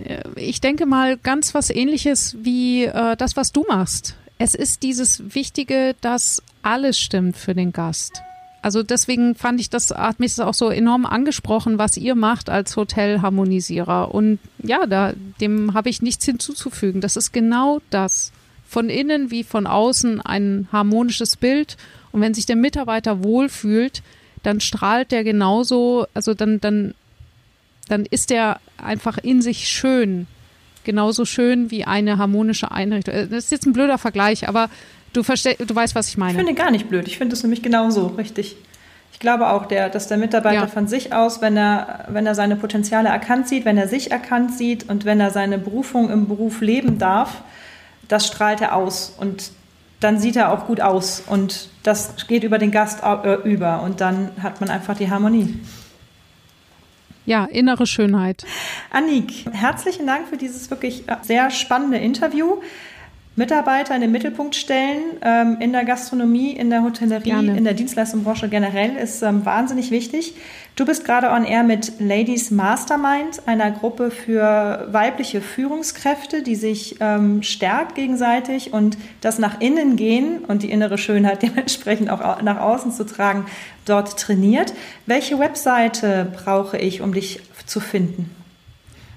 Äh, 0.04 0.24
ich 0.36 0.62
denke 0.62 0.88
mal 0.88 1.16
ganz 1.16 1.54
was 1.54 1.70
ähnliches 1.70 2.36
wie 2.40 2.86
äh, 2.86 3.16
das, 3.16 3.38
was 3.38 3.52
du 3.52 3.64
machst. 3.68 4.16
Es 4.40 4.56
ist 4.56 4.82
dieses 4.82 5.36
Wichtige, 5.36 5.96
dass 6.02 6.42
alles 6.64 7.00
stimmt 7.00 7.38
für 7.38 7.54
den 7.54 7.72
Gast. 7.72 8.25
Also 8.66 8.82
deswegen 8.82 9.36
fand 9.36 9.62
ich 9.62 9.70
das, 9.70 9.92
hat 9.92 10.20
mich 10.20 10.34
das 10.34 10.48
auch 10.48 10.56
so 10.56 10.72
enorm 10.72 11.06
angesprochen, 11.06 11.78
was 11.78 11.98
ihr 11.98 12.16
macht 12.16 12.50
als 12.50 12.76
Hotelharmonisierer. 12.76 14.12
Und 14.12 14.40
ja, 14.58 14.88
da, 14.88 15.14
dem 15.40 15.76
habe 15.76 15.90
ich 15.90 16.02
nichts 16.02 16.26
hinzuzufügen. 16.26 17.00
Das 17.00 17.16
ist 17.16 17.32
genau 17.32 17.80
das. 17.92 18.32
Von 18.68 18.90
innen 18.90 19.30
wie 19.30 19.44
von 19.44 19.68
außen 19.68 20.20
ein 20.20 20.68
harmonisches 20.72 21.38
Bild. 21.38 21.78
Und 22.12 22.22
wenn 22.22 22.34
sich 22.34 22.48
der 22.48 22.56
Mitarbeiter 22.56 23.24
wohlfühlt, 23.24 24.02
dann 24.42 24.60
strahlt 24.60 25.12
der 25.12 25.24
genauso, 25.24 26.08
also 26.16 26.34
dann, 26.34 26.60
dann, 26.60 26.96
dann 27.88 28.08
ist 28.08 28.32
der 28.32 28.60
einfach 28.78 29.20
in 29.20 29.44
sich 29.44 29.68
schön. 29.68 30.26
Genauso 30.84 31.26
schön 31.26 31.70
wie 31.70 31.86
eine 31.86 32.18
harmonische 32.18 32.72
Einrichtung. 32.72 33.14
Das 33.14 33.44
ist 33.44 33.52
jetzt 33.52 33.68
ein 33.68 33.74
blöder 33.74 34.00
Vergleich, 34.00 34.48
aber 34.50 34.72
Du, 35.16 35.24
versteh, 35.24 35.56
du 35.56 35.74
weißt, 35.74 35.96
was 35.96 36.10
ich 36.10 36.18
meine. 36.18 36.34
Ich 36.34 36.38
finde 36.38 36.54
gar 36.54 36.72
nicht 36.72 36.90
blöd. 36.90 37.08
Ich 37.08 37.18
finde 37.18 37.36
es 37.36 37.42
nämlich 37.42 37.64
genauso, 37.64 38.08
richtig. 38.08 38.58
Ich 39.14 39.20
glaube 39.20 39.50
auch, 39.50 39.66
der, 39.66 39.88
dass 39.88 40.10
der 40.10 40.18
Mitarbeiter 40.18 40.56
ja. 40.64 40.68
von 40.68 40.90
sich 40.90 41.14
aus, 41.14 41.40
wenn 41.40 41.56
er, 41.56 42.04
wenn 42.10 42.26
er 42.26 42.36
seine 42.36 42.58
Potenziale 42.58 43.08
erkannt 43.08 43.48
sieht, 43.48 43.64
wenn 43.64 43.78
er 43.78 43.88
sich 43.88 44.12
erkannt 44.12 44.54
sieht 44.54 44.90
und 44.90 45.06
wenn 45.06 45.22
er 45.22 45.32
seine 45.32 45.58
Berufung 45.58 46.10
im 46.10 46.28
Beruf 46.28 46.60
leben 46.60 46.98
darf, 46.98 47.44
das 48.10 48.28
strahlt 48.28 48.60
er 48.60 48.76
aus. 48.76 49.16
Und 49.18 49.52
dann 50.02 50.20
sieht 50.20 50.36
er 50.36 50.52
auch 50.52 50.68
gut 50.68 50.82
aus. 50.82 51.24
Und 51.26 51.70
das 51.84 52.28
geht 52.28 52.44
über 52.44 52.58
den 52.58 52.72
Gast 52.72 53.00
äh, 53.02 53.36
über. 53.36 53.84
Und 53.84 54.02
dann 54.02 54.32
hat 54.44 54.60
man 54.60 54.70
einfach 54.70 54.98
die 54.98 55.10
Harmonie. 55.10 55.62
Ja, 57.26 57.46
innere 57.46 57.88
Schönheit. 57.88 58.46
Annik, 58.92 59.46
herzlichen 59.50 60.06
Dank 60.06 60.28
für 60.28 60.36
dieses 60.36 60.70
wirklich 60.70 61.08
äh, 61.08 61.16
sehr 61.22 61.52
spannende 61.52 62.00
Interview. 62.00 62.58
Mitarbeiter 63.38 63.94
in 63.94 64.00
den 64.00 64.12
Mittelpunkt 64.12 64.56
stellen 64.56 65.18
ähm, 65.22 65.58
in 65.60 65.74
der 65.74 65.84
Gastronomie, 65.84 66.52
in 66.52 66.70
der 66.70 66.84
Hotellerie, 66.84 67.24
Gerne. 67.24 67.58
in 67.58 67.66
der 67.66 67.74
Dienstleistungsbranche 67.74 68.48
generell 68.48 68.96
ist 68.96 69.22
ähm, 69.24 69.46
wahnsinnig 69.46 69.92
wichtig. 69.92 70.36
Du 70.78 70.86
bist 70.86 71.04
gerade 71.04 71.30
on 71.30 71.44
air 71.44 71.64
mit 71.64 72.00
Ladies 72.00 72.50
Mastermind, 72.50 73.46
einer 73.46 73.72
Gruppe 73.72 74.10
für 74.10 74.88
weibliche 74.90 75.42
Führungskräfte, 75.42 76.44
die 76.44 76.56
sich 76.56 76.96
ähm, 77.02 77.44
stärkt 77.44 77.96
gegenseitig 77.96 78.72
und 78.72 78.98
das 79.20 79.38
nach 79.38 79.60
innen 79.60 79.98
gehen 79.98 80.40
und 80.46 80.64
die 80.64 80.72
innere 80.72 80.98
Schönheit 80.98 81.42
dementsprechend 81.42 82.10
auch 82.10 82.42
nach 82.42 82.62
außen 82.62 82.94
zu 82.94 83.06
tragen, 83.06 83.46
dort 83.86 84.18
trainiert. 84.18 84.74
Welche 85.08 85.40
Webseite 85.40 86.32
brauche 86.34 86.78
ich, 86.78 87.02
um 87.02 87.14
dich 87.14 87.42
zu 87.66 87.82
finden? 87.82 88.30